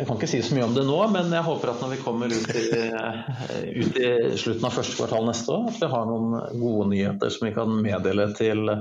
[0.00, 2.00] Jeg kan ikke si så mye om det nå, men jeg håper at når vi
[2.02, 2.64] kommer ut i,
[3.78, 4.10] ut i
[4.40, 7.78] slutten av første kvartal neste år, at vi har noen gode nyheter som vi kan
[7.84, 8.74] meddele til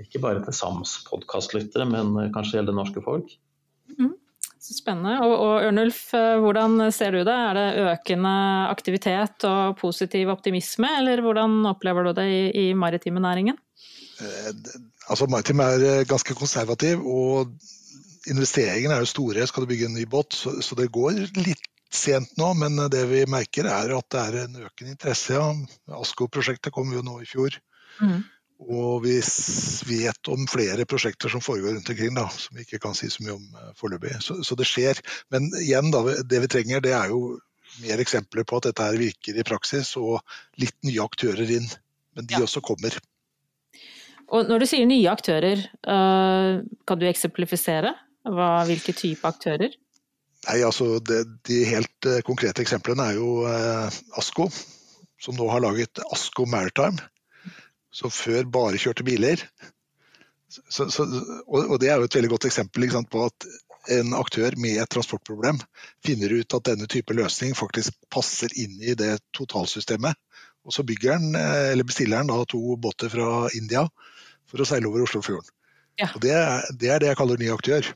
[0.00, 3.32] ikke bare til SAMs podkastlyttere, men kanskje hele det norske folk.
[4.60, 5.16] Så spennende.
[5.24, 7.32] Og, og Ørnulf, eh, hvordan ser du det?
[7.32, 8.32] Er det økende
[8.68, 13.56] aktivitet og positiv optimisme, eller hvordan opplever du det i, i maritime næringen?
[15.08, 17.54] Altså, Maritim er eh, ganske konservativ, og
[18.28, 19.46] investeringene er jo store.
[19.48, 22.52] Skal du bygge en ny båt, så, så det går litt sent nå.
[22.60, 25.40] Men det vi merker er at det er en økende interesse.
[25.40, 25.48] Ja.
[26.02, 27.56] Asko-prosjektet kom jo nå i fjor.
[28.04, 28.20] Mm.
[28.60, 29.16] Og vi
[29.88, 33.24] vet om flere prosjekter som foregår rundt omkring, da, som vi ikke kan si så
[33.24, 34.18] mye om eh, foreløpig.
[34.20, 35.00] Så, så det skjer.
[35.32, 37.38] Men igjen, da, det vi trenger, det er jo
[37.80, 40.20] mer eksempler på at dette her virker i praksis, og
[40.60, 41.68] litt nye aktører inn.
[42.18, 42.98] Men de også kommer.
[44.30, 47.94] Og når du sier nye aktører, eh, kan du eksemplifisere?
[48.28, 49.72] Hva, hvilke type aktører?
[50.44, 53.30] Nei, altså det, De helt eh, konkrete eksemplene er jo
[54.20, 54.50] Asko,
[55.20, 57.00] som nå har laget Asko Maritime.
[57.90, 59.42] Som før bare kjørte biler.
[60.50, 61.04] Så, så,
[61.46, 63.46] og, Det er jo et veldig godt eksempel sant, på at
[63.90, 65.56] en aktør med et transportproblem
[66.04, 70.18] finner ut at denne type løsning faktisk passer inn i det totalsystemet.
[70.68, 71.30] Og så bygger han,
[71.72, 73.86] eller bestiller han to båter fra India
[74.50, 75.48] for å seile over Oslofjorden.
[76.10, 77.88] Og det, er- det er det jeg kaller ny aktør.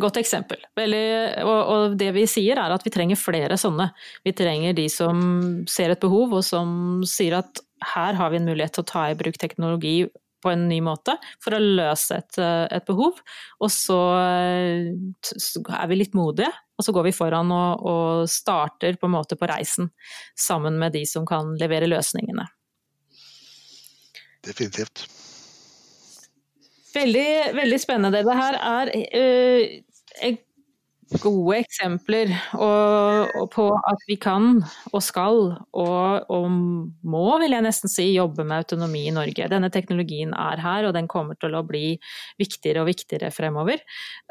[0.00, 0.56] Godt eksempel.
[0.78, 1.00] Veldig,
[1.44, 3.90] og, og det vi sier er at vi trenger flere sånne.
[4.24, 5.18] Vi trenger de som
[5.68, 7.60] ser et behov og som sier at
[7.94, 10.02] her har vi en mulighet til å ta i bruk teknologi
[10.42, 13.20] på en ny måte for å løse et, eh, et behov.
[13.62, 14.90] Og så eh,
[15.22, 19.14] så er vi litt modige, og så går vi foran og, og starter på en
[19.14, 19.92] måte på reisen
[20.38, 22.48] sammen med de som kan levere løsningene.
[24.42, 25.04] Definitivt.
[26.92, 28.24] Veldig, veldig spennende.
[28.26, 29.62] Det her er øh,
[30.26, 30.48] ek-
[31.20, 37.64] gode eksempler og, og på at vi kan og skal og, og må, vil jeg
[37.66, 39.48] nesten si, jobbe med autonomi i Norge.
[39.52, 41.96] Denne teknologien er her, og den kommer til å bli
[42.40, 43.82] viktigere og viktigere fremover.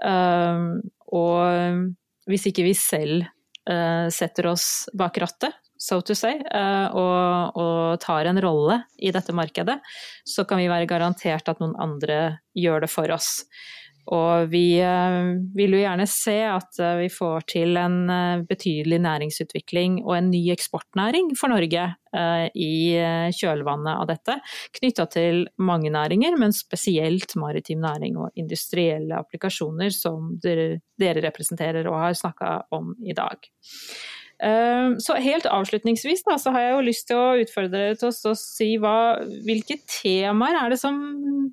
[0.01, 0.79] Um,
[1.11, 1.91] og
[2.29, 3.25] hvis ikke vi selv
[3.69, 9.13] uh, setter oss bak rattet, so to say, uh, og, og tar en rolle i
[9.13, 9.79] dette markedet,
[10.27, 12.21] så kan vi være garantert at noen andre
[12.57, 13.39] gjør det for oss.
[14.09, 15.17] Og vi eh,
[15.55, 20.31] vil jo gjerne se at eh, vi får til en eh, betydelig næringsutvikling og en
[20.33, 22.71] ny eksportnæring for Norge i
[23.31, 24.33] kjølvannet av dette.
[24.75, 32.01] Knytta til mange næringer, men spesielt maritim næring og industrielle applikasjoner som dere representerer og
[32.01, 33.47] har snakka om i dag.
[34.41, 38.09] Eh, Så helt avslutningsvis da, så har jeg jo lyst til å utfordre dere til
[38.09, 38.95] å si hva,
[39.45, 40.97] hvilke temaer er det som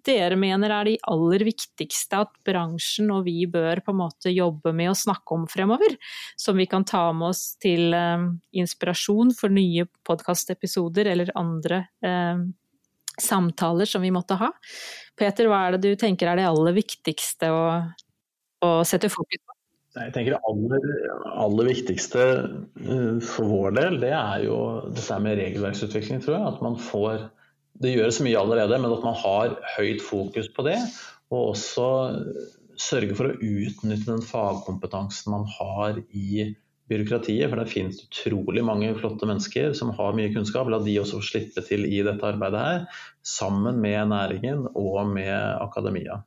[0.07, 4.73] dere mener er de aller viktigste at bransjen og vi bør på en måte jobbe
[4.77, 5.99] med å snakke om fremover?
[6.41, 8.25] Som vi kan ta med oss til eh,
[8.63, 12.41] inspirasjon for nye podkastepisoder eller andre eh,
[13.21, 14.53] samtaler som vi måtte ha.
[15.19, 17.63] Peter, hva er det du tenker er det aller viktigste å,
[18.65, 19.58] å sette fokus på?
[19.99, 20.87] Jeg tenker Det aller,
[21.45, 22.25] aller viktigste
[22.85, 24.59] eh, for vår del, det er jo
[24.95, 26.55] dette med regelverksutvikling, tror jeg.
[26.55, 27.29] At man får
[27.79, 30.79] Det gjøres mye allerede, men at man har høyt fokus på det.
[31.31, 31.89] Og også
[32.79, 36.49] sørge for å utnytte den fagkompetansen man har i
[36.91, 37.47] byråkratiet.
[37.51, 40.71] For det finnes utrolig mange flotte mennesker som har mye kunnskap.
[40.73, 46.23] La de også slippe til i dette arbeidet her, sammen med næringen og med akademia.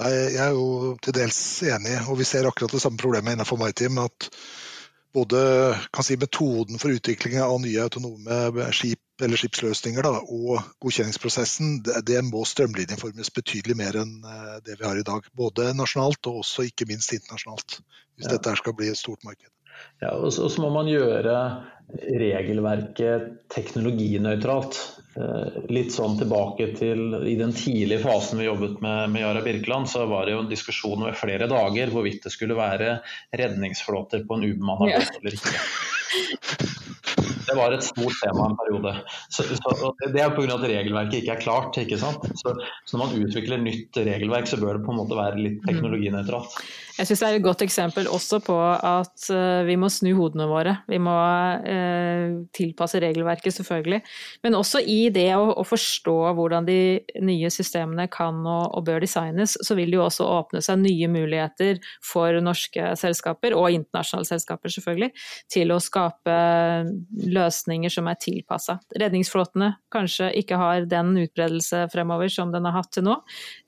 [0.00, 1.38] Nei, Jeg er jo til dels
[1.68, 3.98] enig, og vi ser akkurat det samme problemet innenfor maritim.
[4.00, 4.30] At
[5.12, 5.40] både
[5.92, 11.98] kan si, metoden for utvikling av nye autonome skip eller skipsløsninger da, og godkjenningsprosessen det,
[12.08, 15.26] det må strømlinjeformes betydelig mer enn eh, det vi har i dag.
[15.36, 17.80] Både nasjonalt og også ikke minst internasjonalt.
[18.16, 18.36] Hvis Ja.
[18.38, 19.50] dette skal bli et stort marked.
[20.00, 21.34] Ja, og så, må man gjøre
[22.20, 24.78] regelverket teknologinøytralt.
[25.18, 29.90] Eh, Litt sånn tilbake til i den tidlige fasen vi jobbet med, med Yara Birkeland,
[29.90, 33.00] så var det jo en diskusjon over flere dager hvorvidt det skulle være
[33.36, 35.02] redningsflåter på en ubemanna Ja.
[35.02, 36.68] båt eller ikke.
[37.50, 38.92] Det var et stort tema en periode.
[39.28, 40.54] Så, så, det er pga.
[40.54, 41.78] at regelverket ikke er klart.
[41.82, 42.22] ikke sant?
[42.38, 42.54] Så,
[42.86, 46.54] så når man utvikler nytt regelverk, så bør det på en måte være litt teknologinøytralt.
[47.00, 50.46] Jeg syns det er et godt eksempel også på at uh, vi må snu hodene
[50.50, 50.74] våre.
[50.90, 51.14] Vi må
[51.64, 54.00] uh, tilpasse regelverket, selvfølgelig.
[54.44, 56.80] Men også i det å, forstå hvordan de
[57.24, 61.80] nye systemene kan og, bør designes, så vil det jo også åpne seg nye muligheter
[62.04, 65.10] for norske selskaper, og internasjonale selskaper selvfølgelig,
[65.52, 66.36] til å skape
[67.30, 68.78] løsninger som er tilpassa.
[68.98, 73.18] Redningsflåtene kanskje ikke har den utbredelse fremover som den har hatt til nå.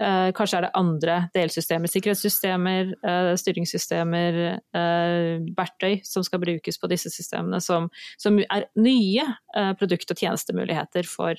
[0.00, 4.38] Uh, kanskje er det andre delsystemer, sikkerhetssystemer Eh, styringssystemer,
[4.76, 7.88] eh, verktøy som skal brukes på disse systemene, som,
[8.20, 9.24] som er nye
[9.56, 11.38] eh, produkt- og tjenestemuligheter for,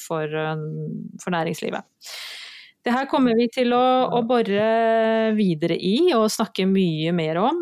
[0.00, 0.38] for,
[1.22, 1.84] for næringslivet.
[2.82, 4.62] Det her kommer vi til å, å, bore
[5.38, 7.60] videre i og snakke mye mer om.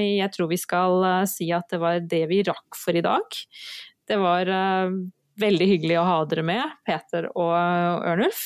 [0.00, 3.36] Jeg tror vi skal si at det var det vi rakk for i dag.
[4.08, 4.48] Det var
[5.44, 8.40] veldig hyggelig å ha dere med, Peter og Ørnulf.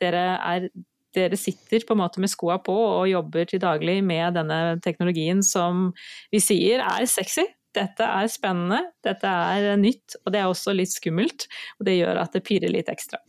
[0.00, 0.70] Dere er
[1.16, 5.42] dere sitter på en måte med skoa på og jobber til daglig med denne teknologien
[5.46, 5.90] som
[6.32, 7.46] vi sier er sexy.
[7.72, 11.46] Dette er spennende, dette er nytt, og det er også litt skummelt.
[11.80, 13.20] Og det gjør at det pirrer litt ekstra.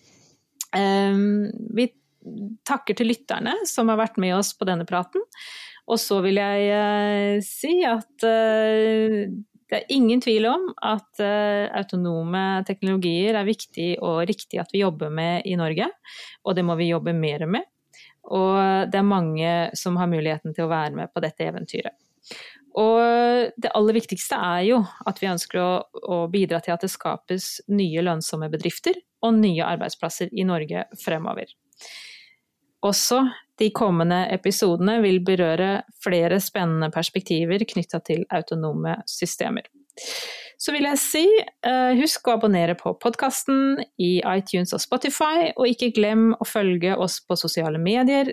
[0.76, 1.88] Ehm, vi
[2.68, 5.24] takker til lytterne som har vært med oss på denne praten.
[5.92, 9.32] Og så vil jeg eh, si at eh,
[9.74, 14.84] det er ingen tvil om at uh, autonome teknologier er viktig og riktig at vi
[14.84, 15.88] jobber med i Norge,
[16.46, 17.66] og det må vi jobbe mer med.
[18.24, 21.96] Og det er mange som har muligheten til å være med på dette eventyret.
[22.80, 26.90] Og det aller viktigste er jo at vi ønsker å, å, bidra til at det
[26.90, 31.52] skapes nye lønnsomme bedrifter og nye arbeidsplasser i Norge fremover.
[32.84, 33.22] Også
[33.62, 39.70] de kommende episodene vil berøre flere spennende perspektiver knytta til autonome systemer.
[40.64, 41.24] Så vil jeg si,
[41.68, 46.96] uh, husk å abonnere på podkasten i iTunes og Spotify, og ikke glem å følge
[46.96, 48.32] oss på sosiale medier,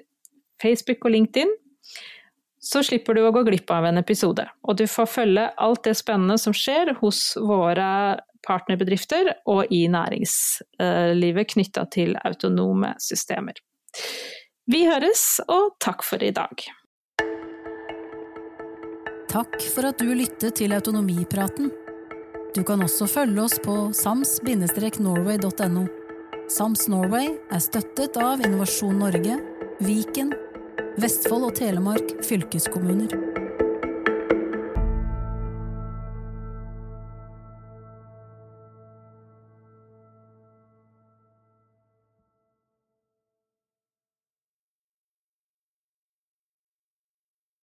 [0.62, 1.51] Facebook og LinkedIn.
[2.61, 5.97] Så slipper du å gå glipp av en episode, og du får følge alt det
[5.99, 13.59] spennende som skjer hos våre partnerbedrifter og i næringslivet knytta til autonome systemer.
[14.70, 16.68] Vi høres, og takk for i dag.
[19.31, 21.70] Takk for at du lyttet til Autonomipraten.
[22.51, 25.84] Du kan også følge oss på sams-norway.no.
[26.51, 29.36] Sams Norway er støttet av Innovasjon Norge,
[29.86, 30.32] Viken,
[30.98, 33.14] Vestfold og Telemark fylkeskommuner.